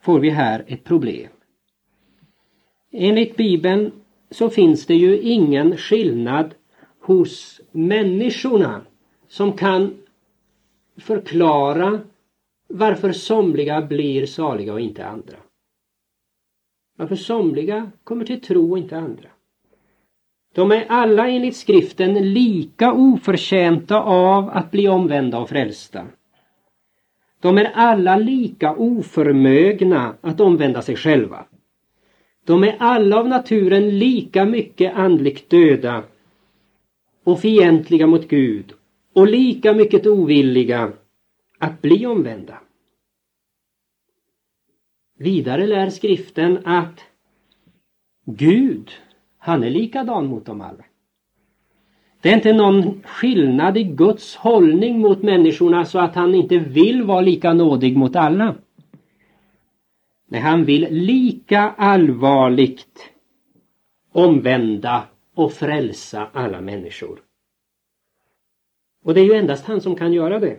får 0.00 0.20
vi 0.20 0.30
här 0.30 0.64
ett 0.68 0.84
problem. 0.84 1.30
Enligt 2.90 3.36
Bibeln 3.36 3.92
så 4.30 4.50
finns 4.50 4.86
det 4.86 4.94
ju 4.94 5.20
ingen 5.20 5.76
skillnad 5.76 6.54
hos 7.00 7.60
människorna 7.70 8.86
som 9.28 9.52
kan 9.52 10.02
förklara 10.96 12.00
varför 12.68 13.12
somliga 13.12 13.82
blir 13.82 14.26
saliga 14.26 14.72
och 14.72 14.80
inte 14.80 15.06
andra. 15.06 15.36
Varför 16.96 17.16
somliga 17.16 17.90
kommer 18.04 18.24
till 18.24 18.40
tro 18.40 18.70
och 18.70 18.78
inte 18.78 18.98
andra. 18.98 19.28
De 20.52 20.72
är 20.72 20.86
alla 20.88 21.28
enligt 21.28 21.56
skriften 21.56 22.32
lika 22.32 22.92
oförtjänta 22.92 24.02
av 24.02 24.48
att 24.48 24.70
bli 24.70 24.88
omvända 24.88 25.38
och 25.38 25.48
frälsta. 25.48 26.06
De 27.40 27.58
är 27.58 27.70
alla 27.74 28.16
lika 28.16 28.74
oförmögna 28.76 30.14
att 30.20 30.40
omvända 30.40 30.82
sig 30.82 30.96
själva. 30.96 31.44
De 32.44 32.64
är 32.64 32.76
alla 32.78 33.18
av 33.18 33.28
naturen 33.28 33.98
lika 33.98 34.44
mycket 34.44 34.94
andligt 34.94 35.50
döda 35.50 36.02
och 37.24 37.40
fientliga 37.40 38.06
mot 38.06 38.28
Gud 38.28 38.72
och 39.12 39.26
lika 39.26 39.72
mycket 39.72 40.06
ovilliga 40.06 40.92
att 41.58 41.82
bli 41.82 42.06
omvända. 42.06 42.60
Vidare 45.18 45.66
lär 45.66 45.90
skriften 45.90 46.58
att 46.64 47.00
Gud, 48.24 48.90
han 49.44 49.64
är 49.64 49.70
likadan 49.70 50.26
mot 50.26 50.46
dem 50.46 50.60
alla. 50.60 50.84
Det 52.20 52.28
är 52.30 52.34
inte 52.34 52.52
någon 52.52 53.02
skillnad 53.02 53.76
i 53.76 53.84
Guds 53.84 54.36
hållning 54.36 55.00
mot 55.00 55.22
människorna 55.22 55.84
så 55.84 55.98
att 55.98 56.14
han 56.14 56.34
inte 56.34 56.58
vill 56.58 57.02
vara 57.02 57.20
lika 57.20 57.52
nådig 57.52 57.96
mot 57.96 58.16
alla. 58.16 58.54
Nej, 60.26 60.40
han 60.40 60.64
vill 60.64 60.88
lika 60.90 61.60
allvarligt 61.70 63.10
omvända 64.12 65.04
och 65.34 65.52
frälsa 65.52 66.28
alla 66.32 66.60
människor. 66.60 67.20
Och 69.04 69.14
det 69.14 69.20
är 69.20 69.24
ju 69.24 69.34
endast 69.34 69.64
han 69.64 69.80
som 69.80 69.96
kan 69.96 70.12
göra 70.12 70.38
det. 70.38 70.58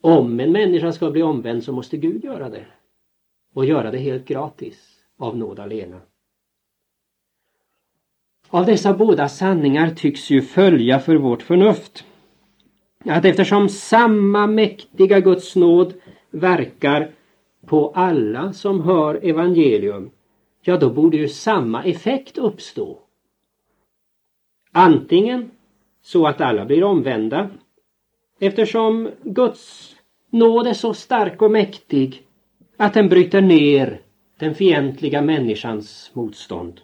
Om 0.00 0.40
en 0.40 0.52
människa 0.52 0.92
ska 0.92 1.10
bli 1.10 1.22
omvänd 1.22 1.64
så 1.64 1.72
måste 1.72 1.96
Gud 1.96 2.24
göra 2.24 2.48
det. 2.48 2.66
Och 3.54 3.64
göra 3.64 3.90
det 3.90 3.98
helt 3.98 4.24
gratis, 4.24 5.04
av 5.18 5.36
nåd 5.36 5.60
alena. 5.60 6.00
Av 8.50 8.66
dessa 8.66 8.94
båda 8.94 9.28
sanningar 9.28 9.90
tycks 9.90 10.30
ju 10.30 10.42
följa 10.42 11.00
för 11.00 11.16
vårt 11.16 11.42
förnuft 11.42 12.04
att 13.04 13.24
eftersom 13.24 13.68
samma 13.68 14.46
mäktiga 14.46 15.20
Guds 15.20 15.56
nåd 15.56 15.94
verkar 16.30 17.10
på 17.66 17.92
alla 17.94 18.52
som 18.52 18.80
hör 18.80 19.20
evangelium, 19.22 20.10
ja 20.62 20.76
då 20.76 20.90
borde 20.90 21.16
ju 21.16 21.28
samma 21.28 21.84
effekt 21.84 22.38
uppstå. 22.38 22.98
Antingen 24.72 25.50
så 26.02 26.26
att 26.26 26.40
alla 26.40 26.64
blir 26.64 26.84
omvända 26.84 27.50
Eftersom 28.40 29.10
Guds 29.22 29.94
nåd 30.30 30.66
är 30.66 30.72
så 30.72 30.94
stark 30.94 31.42
och 31.42 31.50
mäktig 31.50 32.22
att 32.76 32.94
den 32.94 33.08
bryter 33.08 33.40
ner 33.40 34.00
den 34.38 34.54
fientliga 34.54 35.22
människans 35.22 36.10
motstånd. 36.14 36.80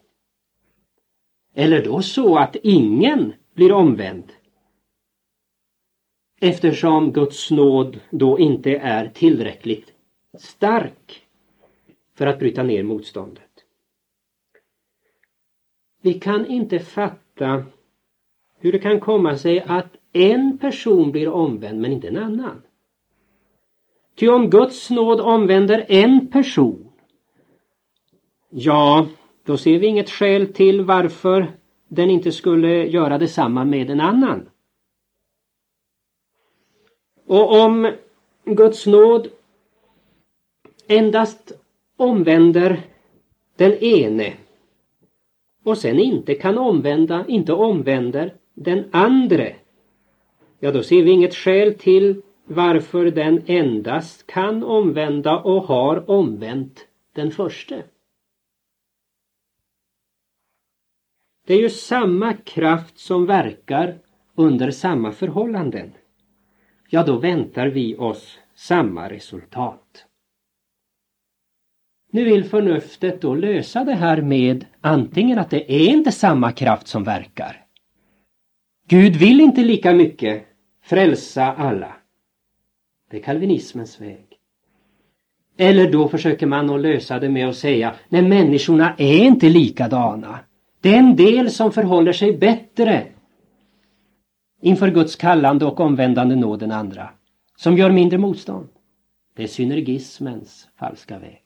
Eller 1.54 1.84
då 1.84 2.02
så 2.02 2.36
att 2.38 2.56
ingen 2.62 3.32
blir 3.54 3.72
omvänd. 3.72 4.32
Eftersom 6.40 7.12
Guds 7.12 7.50
nåd 7.50 8.00
då 8.10 8.38
inte 8.38 8.70
är 8.70 9.08
tillräckligt 9.08 9.92
stark 10.38 11.26
för 12.14 12.26
att 12.26 12.38
bryta 12.38 12.62
ner 12.62 12.82
motståndet. 12.82 13.50
Vi 16.02 16.14
kan 16.14 16.46
inte 16.46 16.78
fatta 16.78 17.64
hur 18.58 18.72
det 18.72 18.78
kan 18.78 19.00
komma 19.00 19.36
sig 19.36 19.60
att 19.60 19.96
en 20.12 20.58
person 20.58 21.12
blir 21.12 21.28
omvänd 21.28 21.80
men 21.80 21.92
inte 21.92 22.08
en 22.08 22.16
annan. 22.16 22.62
Ty 24.14 24.28
om 24.28 24.50
Guds 24.50 24.90
nåd 24.90 25.20
omvänder 25.20 25.86
en 25.88 26.26
person, 26.26 26.92
ja, 28.50 29.06
då 29.44 29.56
ser 29.56 29.78
vi 29.78 29.86
inget 29.86 30.10
skäl 30.10 30.52
till 30.52 30.80
varför 30.80 31.52
den 31.88 32.10
inte 32.10 32.32
skulle 32.32 32.86
göra 32.86 33.18
detsamma 33.18 33.64
med 33.64 33.90
en 33.90 34.00
annan. 34.00 34.48
Och 37.26 37.60
om 37.60 37.92
Guds 38.44 38.86
nåd 38.86 39.28
endast 40.86 41.52
omvänder 41.96 42.80
den 43.56 43.72
ene 43.72 44.32
och 45.64 45.78
sen 45.78 45.98
inte 45.98 46.34
kan 46.34 46.58
omvända, 46.58 47.24
inte 47.28 47.52
omvänder 47.52 48.34
den 48.54 48.84
andre, 48.90 49.56
ja 50.58 50.72
då 50.72 50.82
ser 50.82 51.02
vi 51.02 51.10
inget 51.10 51.34
skäl 51.34 51.74
till 51.74 52.22
varför 52.44 53.04
den 53.04 53.42
endast 53.46 54.26
kan 54.26 54.64
omvända 54.64 55.38
och 55.38 55.62
har 55.62 56.10
omvänt 56.10 56.86
den 57.12 57.30
förste. 57.30 57.82
Det 61.46 61.54
är 61.54 61.58
ju 61.58 61.70
samma 61.70 62.32
kraft 62.34 62.98
som 62.98 63.26
verkar 63.26 63.98
under 64.34 64.70
samma 64.70 65.12
förhållanden. 65.12 65.92
Ja, 66.90 67.02
då 67.02 67.18
väntar 67.18 67.66
vi 67.66 67.96
oss 67.96 68.38
samma 68.54 69.10
resultat. 69.10 70.06
Nu 72.12 72.24
vill 72.24 72.44
förnuftet 72.44 73.20
då 73.20 73.34
lösa 73.34 73.84
det 73.84 73.94
här 73.94 74.22
med 74.22 74.66
antingen 74.80 75.38
att 75.38 75.50
det 75.50 75.72
är 75.72 75.88
inte 75.88 76.12
samma 76.12 76.52
kraft 76.52 76.86
som 76.86 77.04
verkar. 77.04 77.64
Gud 78.88 79.16
vill 79.16 79.40
inte 79.40 79.60
lika 79.60 79.92
mycket 79.92 80.44
frälsa 80.82 81.52
alla. 81.52 81.96
Det 83.10 83.16
är 83.16 83.22
kalvinismens 83.22 84.00
väg. 84.00 84.26
Eller 85.56 85.92
då 85.92 86.08
försöker 86.08 86.46
man 86.46 86.70
att 86.70 86.80
lösa 86.80 87.18
det 87.18 87.28
med 87.28 87.48
att 87.48 87.56
säga, 87.56 87.94
nej 88.08 88.22
människorna 88.22 88.94
är 88.98 89.18
inte 89.18 89.48
likadana. 89.48 90.38
Den 90.84 91.16
del 91.16 91.50
som 91.50 91.72
förhåller 91.72 92.12
sig 92.12 92.36
bättre 92.36 93.12
inför 94.60 94.90
Guds 94.90 95.16
kallande 95.16 95.64
och 95.64 95.80
omvändande 95.80 96.34
nåd 96.34 96.62
än 96.62 96.72
andra. 96.72 97.10
Som 97.56 97.76
gör 97.76 97.90
mindre 97.90 98.18
motstånd. 98.18 98.68
Det 99.34 99.42
är 99.42 99.46
synergismens 99.46 100.68
falska 100.76 101.18
väg. 101.18 101.42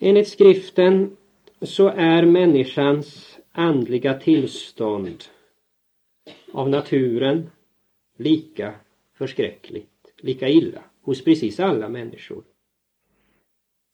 Enligt 0.00 0.28
skriften 0.28 1.16
så 1.62 1.88
är 1.88 2.26
människans 2.26 3.38
andliga 3.52 4.14
tillstånd 4.14 5.24
av 6.52 6.68
naturen 6.68 7.50
lika 8.16 8.74
förskräckligt, 9.14 10.12
lika 10.18 10.48
illa 10.48 10.82
hos 11.02 11.24
precis 11.24 11.60
alla 11.60 11.88
människor. 11.88 12.51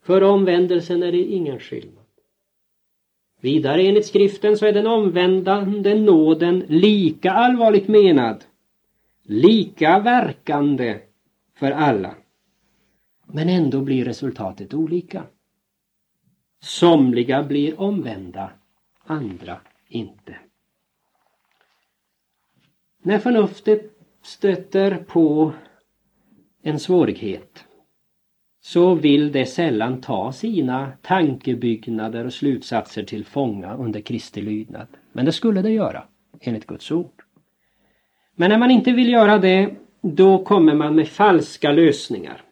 För 0.02 0.22
omvändelsen 0.22 1.02
är 1.02 1.12
det 1.12 1.18
ingen 1.18 1.60
skillnad. 1.60 2.04
Vidare 3.40 3.82
enligt 3.82 4.06
skriften 4.06 4.58
så 4.58 4.66
är 4.66 4.72
den 4.72 4.86
omvändande 4.86 5.94
nåden 5.94 6.64
lika 6.68 7.32
allvarligt 7.32 7.88
menad, 7.88 8.44
lika 9.22 9.98
verkande 9.98 11.00
för 11.54 11.70
alla. 11.70 12.14
Men 13.26 13.48
ändå 13.48 13.80
blir 13.80 14.04
resultatet 14.04 14.74
olika. 14.74 15.26
Somliga 16.60 17.42
blir 17.42 17.80
omvända, 17.80 18.50
andra 19.04 19.60
inte. 19.88 20.36
När 23.02 23.18
förnuftet 23.18 23.98
stöter 24.22 24.96
på 24.96 25.52
en 26.62 26.80
svårighet 26.80 27.67
så 28.68 28.94
vill 28.94 29.32
det 29.32 29.46
sällan 29.46 30.00
ta 30.00 30.32
sina 30.32 30.92
tankebyggnader 31.02 32.26
och 32.26 32.32
slutsatser 32.32 33.02
till 33.02 33.24
fånga 33.24 33.74
under 33.74 34.00
Kristi 34.00 34.40
lydnad. 34.42 34.86
Men 35.12 35.24
det 35.24 35.32
skulle 35.32 35.62
det 35.62 35.70
göra, 35.70 36.02
enligt 36.40 36.66
Guds 36.66 36.90
ord. 36.90 37.22
Men 38.36 38.50
när 38.50 38.58
man 38.58 38.70
inte 38.70 38.92
vill 38.92 39.08
göra 39.08 39.38
det, 39.38 39.70
då 40.02 40.44
kommer 40.44 40.74
man 40.74 40.94
med 40.94 41.08
falska 41.08 41.72
lösningar 41.72 42.42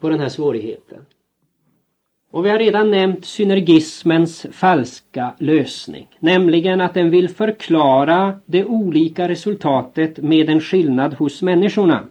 på 0.00 0.08
den 0.08 0.20
här 0.20 0.28
svårigheten. 0.28 1.06
Och 2.30 2.44
vi 2.44 2.50
har 2.50 2.58
redan 2.58 2.90
nämnt 2.90 3.24
synergismens 3.24 4.46
falska 4.52 5.34
lösning, 5.38 6.08
nämligen 6.18 6.80
att 6.80 6.94
den 6.94 7.10
vill 7.10 7.28
förklara 7.28 8.40
det 8.46 8.64
olika 8.64 9.28
resultatet 9.28 10.18
med 10.18 10.50
en 10.50 10.60
skillnad 10.60 11.14
hos 11.14 11.42
människorna. 11.42 12.04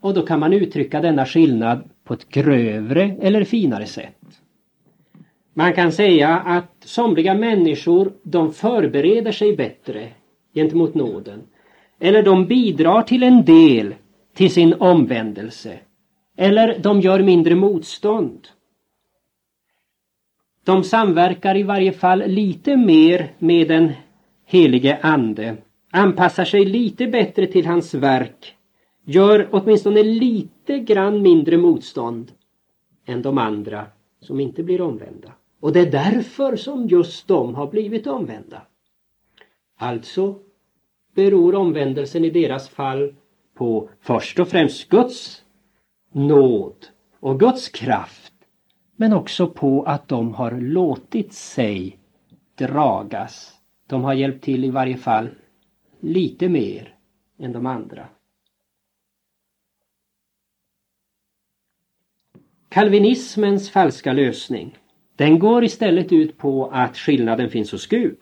Och 0.00 0.14
då 0.14 0.22
kan 0.22 0.40
man 0.40 0.52
uttrycka 0.52 1.00
denna 1.00 1.26
skillnad 1.26 1.88
på 2.04 2.14
ett 2.14 2.28
grövre 2.28 3.16
eller 3.20 3.44
finare 3.44 3.86
sätt. 3.86 4.40
Man 5.54 5.72
kan 5.72 5.92
säga 5.92 6.28
att 6.38 6.74
somliga 6.80 7.34
människor 7.34 8.12
de 8.22 8.52
förbereder 8.52 9.32
sig 9.32 9.56
bättre 9.56 10.08
gentemot 10.54 10.94
nåden. 10.94 11.42
Eller 12.00 12.22
de 12.22 12.46
bidrar 12.46 13.02
till 13.02 13.22
en 13.22 13.44
del 13.44 13.94
till 14.34 14.50
sin 14.50 14.74
omvändelse. 14.74 15.78
Eller 16.36 16.78
de 16.78 17.00
gör 17.00 17.22
mindre 17.22 17.54
motstånd. 17.54 18.48
De 20.64 20.84
samverkar 20.84 21.56
i 21.56 21.62
varje 21.62 21.92
fall 21.92 22.22
lite 22.26 22.76
mer 22.76 23.32
med 23.38 23.68
den 23.68 23.92
helige 24.46 24.98
Ande, 25.02 25.56
anpassar 25.90 26.44
sig 26.44 26.64
lite 26.64 27.06
bättre 27.06 27.46
till 27.46 27.66
hans 27.66 27.94
verk 27.94 28.57
gör 29.08 29.48
åtminstone 29.52 30.02
lite 30.02 30.78
grann 30.78 31.22
mindre 31.22 31.56
motstånd 31.56 32.32
än 33.06 33.22
de 33.22 33.38
andra 33.38 33.86
som 34.20 34.40
inte 34.40 34.62
blir 34.62 34.80
omvända. 34.80 35.32
Och 35.60 35.72
det 35.72 35.80
är 35.80 35.90
därför 35.90 36.56
som 36.56 36.88
just 36.88 37.28
de 37.28 37.54
har 37.54 37.66
blivit 37.66 38.06
omvända. 38.06 38.62
Alltså 39.76 40.34
beror 41.14 41.54
omvändelsen 41.54 42.24
i 42.24 42.30
deras 42.30 42.68
fall 42.68 43.14
på 43.54 43.88
först 44.00 44.38
och 44.38 44.48
främst 44.48 44.88
Guds 44.88 45.44
nåd 46.12 46.86
och 47.20 47.40
Guds 47.40 47.68
kraft 47.68 48.32
men 48.96 49.12
också 49.12 49.46
på 49.46 49.82
att 49.82 50.08
de 50.08 50.34
har 50.34 50.50
låtit 50.50 51.32
sig 51.32 51.98
dragas. 52.54 53.54
De 53.86 54.04
har 54.04 54.14
hjälpt 54.14 54.44
till 54.44 54.64
i 54.64 54.70
varje 54.70 54.96
fall 54.96 55.28
lite 56.00 56.48
mer 56.48 56.94
än 57.38 57.52
de 57.52 57.66
andra. 57.66 58.08
Kalvinismens 62.68 63.70
falska 63.70 64.12
lösning 64.12 64.78
den 65.16 65.38
går 65.38 65.64
istället 65.64 66.12
ut 66.12 66.38
på 66.38 66.66
att 66.66 66.96
skillnaden 66.96 67.50
finns 67.50 67.72
hos 67.72 67.86
Gud. 67.86 68.18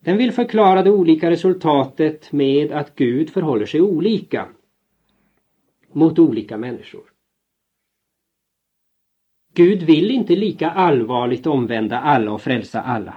Den 0.00 0.16
vill 0.16 0.32
förklara 0.32 0.82
det 0.82 0.90
olika 0.90 1.30
resultatet 1.30 2.32
med 2.32 2.72
att 2.72 2.94
Gud 2.94 3.30
förhåller 3.30 3.66
sig 3.66 3.80
olika 3.80 4.48
mot 5.92 6.18
olika 6.18 6.56
människor. 6.56 7.02
Gud 9.54 9.82
vill 9.82 10.10
inte 10.10 10.36
lika 10.36 10.70
allvarligt 10.70 11.46
omvända 11.46 11.98
alla 11.98 12.32
och 12.32 12.42
frälsa 12.42 12.82
alla. 12.82 13.16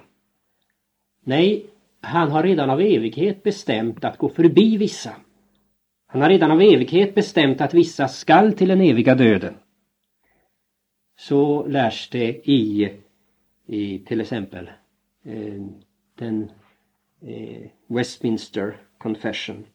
Nej, 1.23 1.65
han 2.01 2.31
har 2.31 2.43
redan 2.43 2.69
av 2.69 2.81
evighet 2.81 3.43
bestämt 3.43 4.03
att 4.03 4.17
gå 4.17 4.29
förbi 4.29 4.77
vissa. 4.77 5.15
Han 6.11 6.21
har 6.21 6.29
redan 6.29 6.51
av 6.51 6.61
evighet 6.61 7.15
bestämt 7.15 7.61
att 7.61 7.73
vissa 7.73 8.07
skall 8.07 8.53
till 8.53 8.67
den 8.67 8.81
eviga 8.81 9.15
döden 9.15 9.53
så 11.17 11.67
lärs 11.67 12.09
det 12.09 12.49
i, 12.49 12.91
i 13.65 13.99
till 13.99 14.21
exempel 14.21 14.71
eh, 15.23 15.65
den 16.15 16.51
eh, 17.21 17.69
Westminster 17.87 18.77
Confession. 18.97 19.65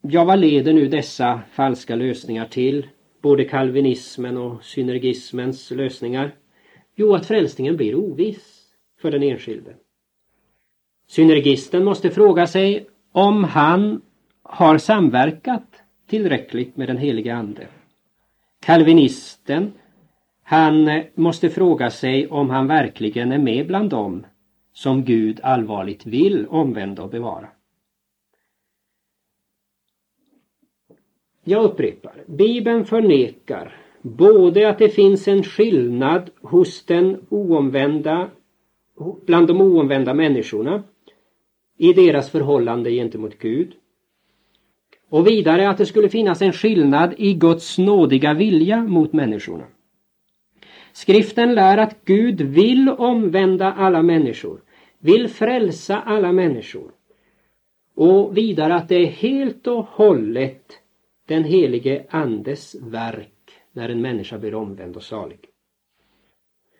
Ja, 0.00 0.24
vad 0.24 0.38
leder 0.38 0.72
nu 0.72 0.88
dessa 0.88 1.42
falska 1.52 1.94
lösningar 1.94 2.46
till? 2.46 2.88
Både 3.20 3.44
kalvinismen 3.44 4.36
och 4.36 4.64
synergismens 4.64 5.70
lösningar? 5.70 6.36
Jo, 6.94 7.14
att 7.14 7.26
frälsningen 7.26 7.76
blir 7.76 7.94
oviss 7.94 8.74
för 9.00 9.10
den 9.10 9.22
enskilde. 9.22 9.74
Synergisten 11.12 11.84
måste 11.84 12.10
fråga 12.10 12.46
sig 12.46 12.86
om 13.12 13.44
han 13.44 14.02
har 14.42 14.78
samverkat 14.78 15.82
tillräckligt 16.06 16.76
med 16.76 16.88
den 16.88 16.96
helige 16.96 17.34
Ande. 17.34 17.66
Kalvinisten, 18.60 19.72
han 20.42 21.02
måste 21.14 21.50
fråga 21.50 21.90
sig 21.90 22.28
om 22.28 22.50
han 22.50 22.66
verkligen 22.66 23.32
är 23.32 23.38
med 23.38 23.66
bland 23.66 23.90
dem 23.90 24.26
som 24.72 25.04
Gud 25.04 25.40
allvarligt 25.42 26.06
vill 26.06 26.46
omvända 26.46 27.02
och 27.02 27.10
bevara. 27.10 27.48
Jag 31.44 31.64
upprepar, 31.64 32.24
Bibeln 32.26 32.84
förnekar 32.84 33.76
både 34.02 34.68
att 34.68 34.78
det 34.78 34.88
finns 34.88 35.28
en 35.28 35.42
skillnad 35.42 36.30
hos 36.42 36.86
den 36.86 37.26
oomvända, 37.28 38.30
bland 39.26 39.46
de 39.46 39.60
oomvända 39.60 40.14
människorna 40.14 40.82
i 41.78 41.92
deras 41.92 42.30
förhållande 42.30 42.90
gentemot 42.90 43.38
Gud. 43.38 43.72
Och 45.08 45.26
vidare 45.26 45.68
att 45.68 45.78
det 45.78 45.86
skulle 45.86 46.08
finnas 46.08 46.42
en 46.42 46.52
skillnad 46.52 47.14
i 47.18 47.34
Guds 47.34 47.78
nådiga 47.78 48.34
vilja 48.34 48.82
mot 48.82 49.12
människorna. 49.12 49.64
Skriften 50.92 51.54
lär 51.54 51.78
att 51.78 52.04
Gud 52.04 52.40
vill 52.40 52.88
omvända 52.88 53.72
alla 53.72 54.02
människor, 54.02 54.60
vill 54.98 55.28
frälsa 55.28 56.00
alla 56.00 56.32
människor. 56.32 56.90
Och 57.94 58.36
vidare 58.36 58.74
att 58.74 58.88
det 58.88 58.96
är 58.96 59.06
helt 59.06 59.66
och 59.66 59.84
hållet 59.84 60.72
den 61.28 61.44
helige 61.44 62.06
Andes 62.10 62.74
verk 62.82 63.28
när 63.72 63.88
en 63.88 64.00
människa 64.00 64.38
blir 64.38 64.54
omvänd 64.54 64.96
och 64.96 65.02
salig. 65.02 65.38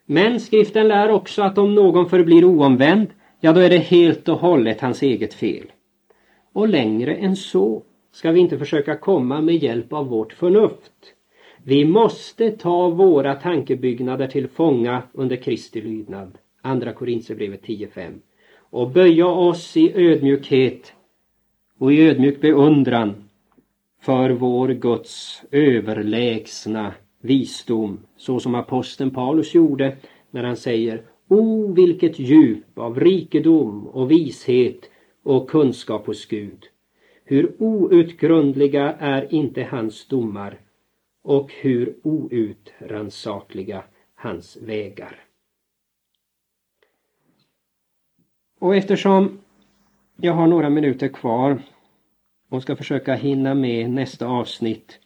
Men 0.07 0.41
skriften 0.41 0.89
lär 0.89 1.11
också 1.11 1.43
att 1.43 1.59
om 1.59 1.75
någon 1.75 2.09
förblir 2.09 2.45
oomvänd, 2.45 3.09
ja 3.45 3.53
då 3.53 3.61
är 3.61 3.71
det 3.71 3.79
helt 3.79 4.29
och 4.29 4.39
hållet 4.39 4.81
hans 4.81 5.03
eget 5.03 5.35
fel. 5.35 5.73
Och 6.53 6.69
längre 6.69 7.15
än 7.15 7.37
så 7.37 7.83
ska 8.13 8.33
vi 8.33 8.41
inte 8.41 8.59
försöka 8.59 8.97
komma 8.97 9.41
med 9.41 9.57
hjälp 9.57 9.93
av 9.93 10.07
vårt 10.07 10.33
förnuft. 10.33 10.93
Vi 11.65 11.85
måste 11.85 12.51
ta 12.51 12.89
våra 12.89 13.35
tankebyggnader 13.35 14.27
till 14.27 14.49
fånga 14.49 15.03
under 15.13 15.37
Kristi 15.37 15.81
lydnad. 15.81 16.39
Andra 16.61 16.93
Korinthierbrevet 16.93 17.63
10.5. 17.63 18.13
Och 18.59 18.91
böja 18.91 19.27
oss 19.27 19.77
i 19.77 19.93
ödmjukhet 19.95 20.93
och 21.79 21.93
i 21.93 22.09
ödmjuk 22.09 22.41
beundran 22.41 23.15
för 24.01 24.31
vår 24.31 24.69
Guds 24.69 25.43
överlägsna 25.51 26.95
visdom 27.21 28.01
så 28.17 28.41
som 28.41 28.55
aposteln 28.55 29.11
Paulus 29.11 29.55
gjorde 29.55 29.97
när 30.31 30.45
han 30.45 30.57
säger 30.57 31.03
O 31.33 31.73
vilket 31.73 32.19
djup 32.19 32.79
av 32.79 33.01
rikedom 33.01 33.87
och 33.87 34.11
vishet 34.11 34.91
och 35.23 35.51
kunskap 35.51 36.07
hos 36.07 36.27
Gud. 36.27 36.67
Hur 37.25 37.63
outgrundliga 37.63 38.93
är 38.93 39.35
inte 39.35 39.63
hans 39.63 40.07
domar 40.07 40.61
och 41.23 41.53
hur 41.53 41.97
outrannsakliga 42.03 43.85
hans 44.15 44.57
vägar. 44.57 45.25
Och 48.61 48.77
eftersom 48.77 49.39
jag 50.17 50.33
har 50.33 50.47
några 50.47 50.71
minuter 50.71 51.09
kvar 51.09 51.63
och 52.49 52.63
ska 52.63 52.77
försöka 52.77 53.15
hinna 53.15 53.55
med 53.55 53.91
nästa 53.91 54.27
avsnitt 54.27 54.99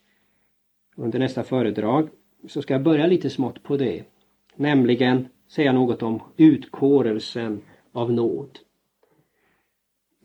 under 0.97 1.19
nästa 1.19 1.43
föredrag 1.43 2.09
så 2.49 2.63
ska 2.63 2.75
jag 2.75 2.83
börja 2.83 3.07
lite 3.07 3.31
smått 3.31 3.63
på 3.63 3.77
det. 3.77 4.05
Nämligen 4.57 5.29
säga 5.49 5.73
något 5.73 6.03
om 6.03 6.23
utkårelsen 6.37 7.63
av 7.93 8.13
nåd. 8.13 8.59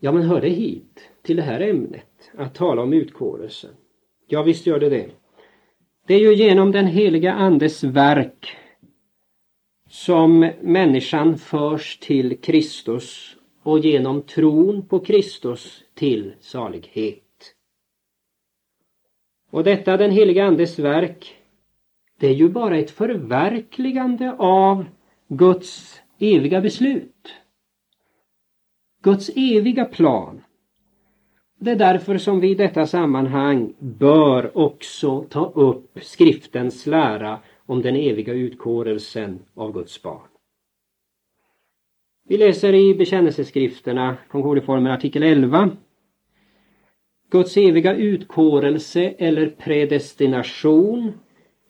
Ja 0.00 0.12
men 0.12 0.22
hör 0.22 0.40
det 0.40 0.48
hit 0.48 1.10
till 1.22 1.36
det 1.36 1.42
här 1.42 1.60
ämnet 1.60 2.30
att 2.34 2.54
tala 2.54 2.82
om 2.82 2.92
utkårelsen. 2.92 3.70
Ja 4.26 4.42
visst 4.42 4.66
gör 4.66 4.80
det 4.80 4.88
det. 4.88 5.10
Det 6.06 6.14
är 6.14 6.20
ju 6.20 6.34
genom 6.34 6.72
den 6.72 6.86
heliga 6.86 7.32
andes 7.32 7.84
verk 7.84 8.56
som 9.88 10.50
människan 10.60 11.38
förs 11.38 11.98
till 11.98 12.40
Kristus 12.40 13.36
och 13.62 13.78
genom 13.78 14.22
tron 14.22 14.88
på 14.88 15.00
Kristus 15.00 15.84
till 15.94 16.34
salighet. 16.40 17.22
Och 19.50 19.64
detta 19.64 19.96
den 19.96 20.10
heliga 20.10 20.44
Andes 20.44 20.78
verk, 20.78 21.34
det 22.18 22.26
är 22.26 22.34
ju 22.34 22.48
bara 22.48 22.78
ett 22.78 22.90
förverkligande 22.90 24.36
av 24.38 24.84
Guds 25.34 26.00
eviga 26.18 26.60
beslut. 26.60 27.34
Guds 29.02 29.30
eviga 29.36 29.84
plan. 29.84 30.42
Det 31.58 31.70
är 31.70 31.76
därför 31.76 32.18
som 32.18 32.40
vi 32.40 32.50
i 32.50 32.54
detta 32.54 32.86
sammanhang 32.86 33.74
bör 33.78 34.58
också 34.58 35.20
ta 35.30 35.52
upp 35.54 35.98
skriftens 36.02 36.86
lära 36.86 37.38
om 37.66 37.82
den 37.82 37.96
eviga 37.96 38.32
utkårelsen 38.32 39.38
av 39.54 39.72
Guds 39.72 40.02
barn. 40.02 40.28
Vi 42.28 42.38
läser 42.38 42.74
i 42.74 42.94
bekännelseskrifterna, 42.94 44.16
Konkordieformen 44.28 44.92
artikel 44.92 45.22
11. 45.22 45.70
Guds 47.30 47.56
eviga 47.56 47.94
utkårelse 47.94 49.14
eller 49.18 49.46
predestination, 49.46 51.12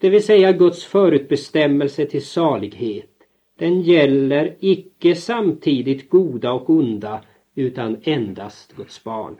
det 0.00 0.10
vill 0.10 0.24
säga 0.24 0.52
Guds 0.52 0.84
förutbestämmelse 0.84 2.06
till 2.06 2.26
salighet. 2.26 3.11
Den 3.58 3.82
gäller 3.82 4.56
icke 4.60 5.14
samtidigt 5.14 6.10
goda 6.10 6.52
och 6.52 6.70
onda 6.70 7.24
utan 7.54 7.96
endast 8.02 8.76
Guds 8.76 9.04
barn. 9.04 9.36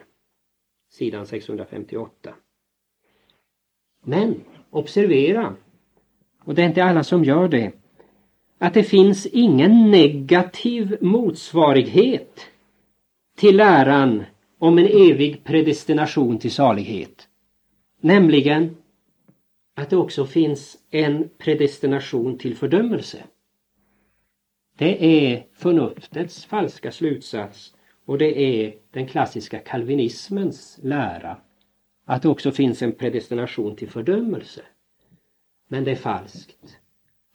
Sidan 0.91 1.27
658. 1.27 2.35
Men 4.05 4.41
observera, 4.71 5.55
och 6.45 6.55
det 6.55 6.63
är 6.63 6.67
inte 6.67 6.85
alla 6.85 7.05
som 7.05 7.25
gör 7.25 7.49
det, 7.49 7.73
att 8.59 8.75
det 8.75 8.85
finns 8.85 9.27
ingen 9.27 9.91
negativ 9.91 10.97
motsvarighet 11.01 12.41
till 13.37 13.57
läran 13.57 14.25
om 14.59 14.79
en 14.79 14.87
evig 14.87 15.45
predestination 15.45 16.39
till 16.39 16.51
salighet. 16.51 17.29
Nämligen 18.01 18.77
att 19.77 19.91
det 19.91 19.97
också 19.97 20.27
finns 20.27 20.79
en 20.91 21.29
predestination 21.39 22.39
till 22.39 22.57
fördömelse. 22.57 23.25
Det 24.83 25.05
är 25.05 25.47
förnuftets 25.53 26.45
falska 26.45 26.93
slutsats 26.93 27.74
och 28.05 28.18
det 28.18 28.41
är 28.41 28.74
den 28.91 29.07
klassiska 29.07 29.59
kalvinismens 29.59 30.78
lära 30.83 31.37
att 32.07 32.22
det 32.22 32.28
också 32.28 32.53
finns 32.53 32.83
en 32.83 32.93
predestination 32.93 33.76
till 33.76 33.91
fördömelse. 33.91 34.62
Men 35.68 35.85
det 35.85 35.91
är 35.91 35.97
falskt. 35.97 36.78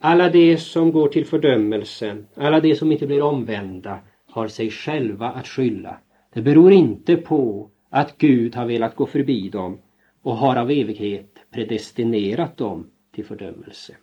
Alla 0.02 0.30
de 0.30 0.58
som 0.58 0.92
går 0.92 1.08
till 1.08 1.26
fördömelse, 1.26 2.24
alla 2.36 2.60
de 2.60 2.76
som 2.76 2.92
inte 2.92 3.08
blir 3.08 3.22
omvända 3.22 4.00
har 4.26 4.48
sig 4.48 4.72
själva 4.72 5.30
att 5.30 5.48
skylla. 5.48 5.98
Det 6.34 6.42
beror 6.42 6.72
inte 6.72 7.16
på 7.16 7.70
att 7.90 8.18
Gud 8.18 8.56
har 8.56 8.66
velat 8.66 8.96
gå 8.96 9.06
förbi 9.06 9.50
dem 9.50 9.80
och 10.22 10.38
har 10.38 10.56
av 10.56 10.72
evighet 10.72 11.36
predestinerat 11.52 12.58
dem 12.58 12.92
till 13.16 13.26
fördömelse. 13.26 13.96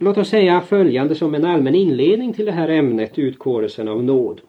Låt 0.00 0.18
oss 0.18 0.28
säga 0.28 0.60
följande 0.60 1.14
som 1.14 1.34
en 1.34 1.44
allmän 1.44 1.74
inledning 1.74 2.32
till 2.32 2.46
det 2.46 2.52
här 2.52 2.68
ämnet, 2.68 3.18
utkårelsen 3.18 3.88
av 3.88 4.04
nåd. 4.04 4.40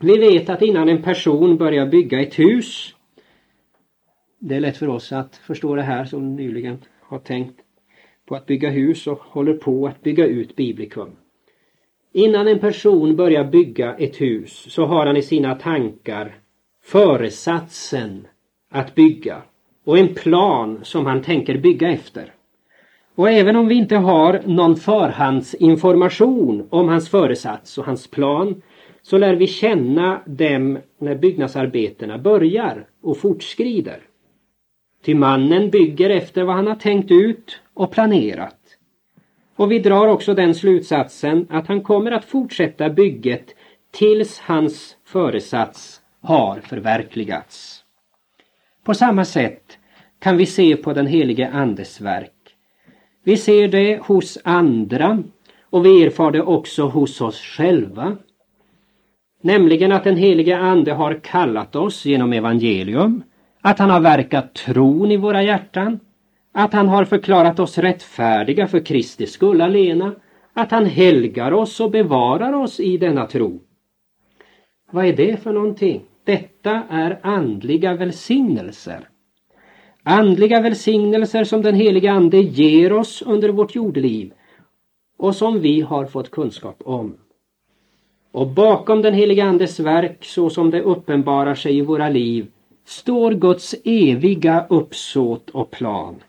Vi 0.00 0.18
vet 0.18 0.50
att 0.50 0.62
innan 0.62 0.88
en 0.88 1.02
person 1.02 1.56
börjar 1.56 1.86
bygga 1.86 2.20
ett 2.20 2.38
hus 2.38 2.94
det 4.40 4.56
är 4.56 4.60
lätt 4.60 4.76
för 4.76 4.88
oss 4.88 5.12
att 5.12 5.36
förstå 5.36 5.74
det 5.74 5.82
här 5.82 6.04
som 6.04 6.36
nyligen 6.36 6.78
har 7.00 7.18
tänkt 7.18 7.60
på 8.26 8.36
att 8.36 8.46
bygga 8.46 8.70
hus 8.70 9.06
och 9.06 9.18
håller 9.18 9.54
på 9.54 9.86
att 9.86 10.02
bygga 10.02 10.26
ut 10.26 10.56
biblikum. 10.56 11.10
Innan 12.12 12.48
en 12.48 12.58
person 12.58 13.16
börjar 13.16 13.44
bygga 13.44 13.94
ett 13.94 14.20
hus 14.20 14.66
så 14.68 14.86
har 14.86 15.06
han 15.06 15.16
i 15.16 15.22
sina 15.22 15.54
tankar 15.54 16.34
föresatsen 16.82 18.26
att 18.70 18.94
bygga 18.94 19.42
och 19.84 19.98
en 19.98 20.14
plan 20.14 20.80
som 20.82 21.06
han 21.06 21.22
tänker 21.22 21.58
bygga 21.58 21.88
efter. 21.88 22.34
Och 23.20 23.30
även 23.30 23.56
om 23.56 23.68
vi 23.68 23.74
inte 23.74 23.96
har 23.96 24.42
någon 24.46 24.76
förhandsinformation 24.76 26.66
om 26.70 26.88
hans 26.88 27.08
föresats 27.08 27.78
och 27.78 27.84
hans 27.84 28.06
plan 28.06 28.62
så 29.02 29.18
lär 29.18 29.34
vi 29.34 29.46
känna 29.46 30.20
dem 30.26 30.78
när 30.98 31.14
byggnadsarbetena 31.14 32.18
börjar 32.18 32.86
och 33.02 33.18
fortskrider. 33.18 34.00
Ty 35.04 35.14
mannen 35.14 35.70
bygger 35.70 36.10
efter 36.10 36.42
vad 36.42 36.56
han 36.56 36.66
har 36.66 36.74
tänkt 36.74 37.10
ut 37.10 37.60
och 37.74 37.90
planerat. 37.90 38.58
Och 39.56 39.72
vi 39.72 39.78
drar 39.78 40.06
också 40.06 40.34
den 40.34 40.54
slutsatsen 40.54 41.46
att 41.50 41.66
han 41.66 41.82
kommer 41.82 42.12
att 42.12 42.24
fortsätta 42.24 42.90
bygget 42.90 43.54
tills 43.90 44.38
hans 44.38 44.96
föresats 45.04 46.00
har 46.20 46.60
förverkligats. 46.60 47.84
På 48.84 48.94
samma 48.94 49.24
sätt 49.24 49.78
kan 50.18 50.36
vi 50.36 50.46
se 50.46 50.76
på 50.76 50.92
den 50.92 51.06
helige 51.06 51.48
Andes 51.48 52.00
verk. 52.00 52.39
Vi 53.24 53.36
ser 53.36 53.68
det 53.68 54.00
hos 54.02 54.38
andra 54.44 55.22
och 55.70 55.86
vi 55.86 56.02
erfar 56.02 56.30
det 56.30 56.42
också 56.42 56.86
hos 56.86 57.20
oss 57.20 57.40
själva. 57.40 58.16
Nämligen 59.42 59.92
att 59.92 60.04
den 60.04 60.16
helige 60.16 60.58
Ande 60.58 60.92
har 60.92 61.14
kallat 61.14 61.76
oss 61.76 62.04
genom 62.04 62.32
evangelium 62.32 63.22
att 63.60 63.78
han 63.78 63.90
har 63.90 64.00
verkat 64.00 64.54
tron 64.54 65.10
i 65.10 65.16
våra 65.16 65.42
hjärtan, 65.42 66.00
att 66.52 66.72
han 66.72 66.88
har 66.88 67.04
förklarat 67.04 67.60
oss 67.60 67.78
rättfärdiga 67.78 68.66
för 68.68 68.80
Kristi 68.80 69.26
skull 69.26 69.60
alena, 69.60 70.14
Att 70.52 70.70
han 70.70 70.86
helgar 70.86 71.52
oss 71.52 71.80
och 71.80 71.90
bevarar 71.90 72.52
oss 72.52 72.80
i 72.80 72.96
denna 72.98 73.26
tro. 73.26 73.60
Vad 74.90 75.04
är 75.04 75.16
det 75.16 75.42
för 75.42 75.52
någonting? 75.52 76.02
Detta 76.24 76.82
är 76.90 77.18
andliga 77.22 77.94
välsignelser. 77.94 79.08
Andliga 80.10 80.60
välsignelser 80.60 81.44
som 81.44 81.62
den 81.62 81.74
heliga 81.74 82.12
Ande 82.12 82.38
ger 82.38 82.92
oss 82.92 83.22
under 83.22 83.48
vårt 83.48 83.74
jordeliv 83.74 84.32
och 85.18 85.36
som 85.36 85.60
vi 85.60 85.80
har 85.80 86.06
fått 86.06 86.30
kunskap 86.30 86.82
om. 86.84 87.16
Och 88.32 88.46
bakom 88.46 89.02
den 89.02 89.14
heliga 89.14 89.44
Andes 89.44 89.80
verk 89.80 90.24
så 90.24 90.50
som 90.50 90.70
det 90.70 90.82
uppenbarar 90.82 91.54
sig 91.54 91.78
i 91.78 91.80
våra 91.80 92.08
liv 92.08 92.46
står 92.84 93.32
Guds 93.32 93.74
eviga 93.84 94.66
uppsåt 94.70 95.50
och 95.50 95.70
plan. 95.70 96.22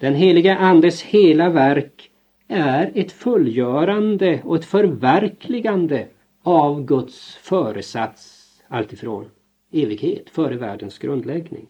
Den 0.00 0.14
heliga 0.14 0.56
Andes 0.56 1.02
hela 1.02 1.48
verk 1.48 2.10
är 2.48 2.92
ett 2.94 3.12
fullgörande 3.12 4.40
och 4.44 4.56
ett 4.56 4.64
förverkligande 4.64 6.06
av 6.42 6.84
Guds 6.84 7.34
föresats 7.34 8.46
alltifrån 8.68 9.24
evighet, 9.72 10.30
före 10.30 10.56
världens 10.56 10.98
grundläggning. 10.98 11.66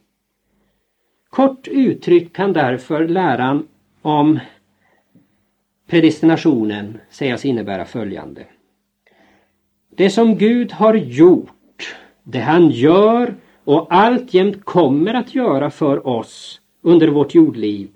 Kort 1.30 1.68
uttryckt 1.68 2.36
kan 2.36 2.52
därför 2.52 3.08
läran 3.08 3.68
om 4.02 4.38
predestinationen 5.86 6.98
sägas 7.10 7.44
innebära 7.44 7.84
följande. 7.84 8.46
Det 9.96 10.10
som 10.10 10.38
Gud 10.38 10.72
har 10.72 10.94
gjort, 10.94 11.96
det 12.22 12.40
han 12.40 12.70
gör 12.70 13.34
och 13.64 13.86
alltjämt 13.90 14.64
kommer 14.64 15.14
att 15.14 15.34
göra 15.34 15.70
för 15.70 16.06
oss 16.06 16.60
under 16.82 17.08
vårt 17.08 17.34
jordliv 17.34 17.88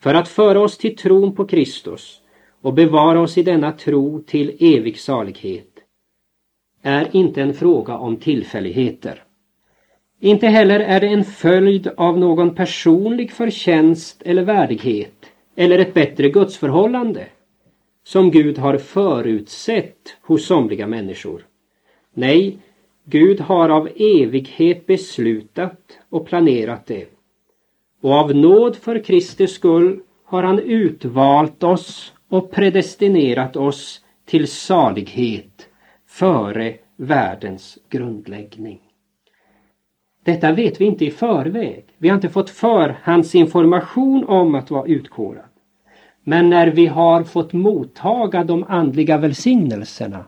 för 0.00 0.14
att 0.14 0.28
föra 0.28 0.60
oss 0.60 0.78
till 0.78 0.96
tron 0.96 1.34
på 1.34 1.46
Kristus 1.46 2.20
och 2.62 2.74
bevara 2.74 3.20
oss 3.20 3.38
i 3.38 3.42
denna 3.42 3.72
tro 3.72 4.22
till 4.22 4.56
evig 4.60 4.98
salighet 4.98 5.70
är 6.82 7.16
inte 7.16 7.42
en 7.42 7.54
fråga 7.54 7.98
om 7.98 8.16
tillfälligheter. 8.16 9.24
Inte 10.22 10.46
heller 10.46 10.80
är 10.80 11.00
det 11.00 11.06
en 11.06 11.24
följd 11.24 11.90
av 11.96 12.18
någon 12.18 12.54
personlig 12.54 13.32
förtjänst 13.32 14.22
eller 14.22 14.42
värdighet 14.42 15.26
eller 15.56 15.78
ett 15.78 15.94
bättre 15.94 16.28
gudsförhållande 16.28 17.26
som 18.04 18.30
Gud 18.30 18.58
har 18.58 18.78
förutsett 18.78 20.16
hos 20.22 20.46
somliga 20.46 20.86
människor. 20.86 21.46
Nej, 22.14 22.58
Gud 23.04 23.40
har 23.40 23.68
av 23.68 23.88
evighet 23.96 24.86
beslutat 24.86 25.98
och 26.08 26.26
planerat 26.26 26.86
det. 26.86 27.06
Och 28.00 28.12
av 28.12 28.34
nåd 28.34 28.76
för 28.76 29.04
Kristi 29.04 29.46
skull 29.46 30.00
har 30.24 30.42
han 30.42 30.58
utvalt 30.58 31.62
oss 31.62 32.12
och 32.28 32.50
predestinerat 32.50 33.56
oss 33.56 34.04
till 34.24 34.48
salighet 34.48 35.68
före 36.06 36.74
världens 36.96 37.78
grundläggning. 37.88 38.80
Detta 40.24 40.52
vet 40.52 40.80
vi 40.80 40.84
inte 40.84 41.04
i 41.04 41.10
förväg. 41.10 41.84
Vi 41.98 42.08
har 42.08 42.14
inte 42.14 42.28
fått 42.28 42.50
förhandsinformation 42.50 44.24
om 44.24 44.54
att 44.54 44.70
vara 44.70 44.86
utkårad. 44.86 45.44
Men 46.24 46.50
när 46.50 46.66
vi 46.66 46.86
har 46.86 47.24
fått 47.24 47.52
mottaga 47.52 48.44
de 48.44 48.64
andliga 48.68 49.18
välsignelserna, 49.18 50.24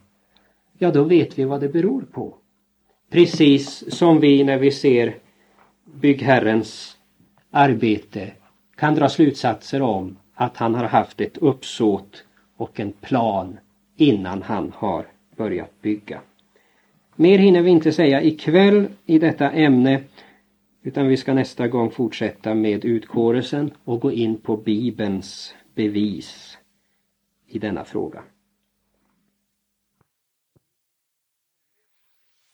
ja 0.78 0.90
då 0.90 1.04
vet 1.04 1.38
vi 1.38 1.44
vad 1.44 1.60
det 1.60 1.68
beror 1.68 2.02
på. 2.02 2.34
Precis 3.10 3.94
som 3.94 4.20
vi 4.20 4.44
när 4.44 4.58
vi 4.58 4.70
ser 4.70 5.16
byggherrens 5.84 6.96
arbete 7.50 8.32
kan 8.76 8.94
dra 8.94 9.08
slutsatser 9.08 9.82
om 9.82 10.16
att 10.34 10.56
han 10.56 10.74
har 10.74 10.84
haft 10.84 11.20
ett 11.20 11.38
uppsåt 11.38 12.24
och 12.56 12.80
en 12.80 12.92
plan 12.92 13.58
innan 13.96 14.42
han 14.42 14.72
har 14.76 15.06
börjat 15.36 15.82
bygga. 15.82 16.20
Mer 17.16 17.38
hinner 17.38 17.62
vi 17.62 17.70
inte 17.70 17.92
säga 17.92 18.22
ikväll 18.22 18.88
i 19.06 19.18
detta 19.18 19.50
ämne 19.50 20.02
utan 20.82 21.08
vi 21.08 21.16
ska 21.16 21.34
nästa 21.34 21.68
gång 21.68 21.90
fortsätta 21.90 22.54
med 22.54 22.84
utkårelsen 22.84 23.70
och 23.84 24.00
gå 24.00 24.12
in 24.12 24.36
på 24.36 24.56
Bibelns 24.56 25.54
bevis 25.74 26.58
i 27.48 27.58
denna 27.58 27.84
fråga. 27.84 28.22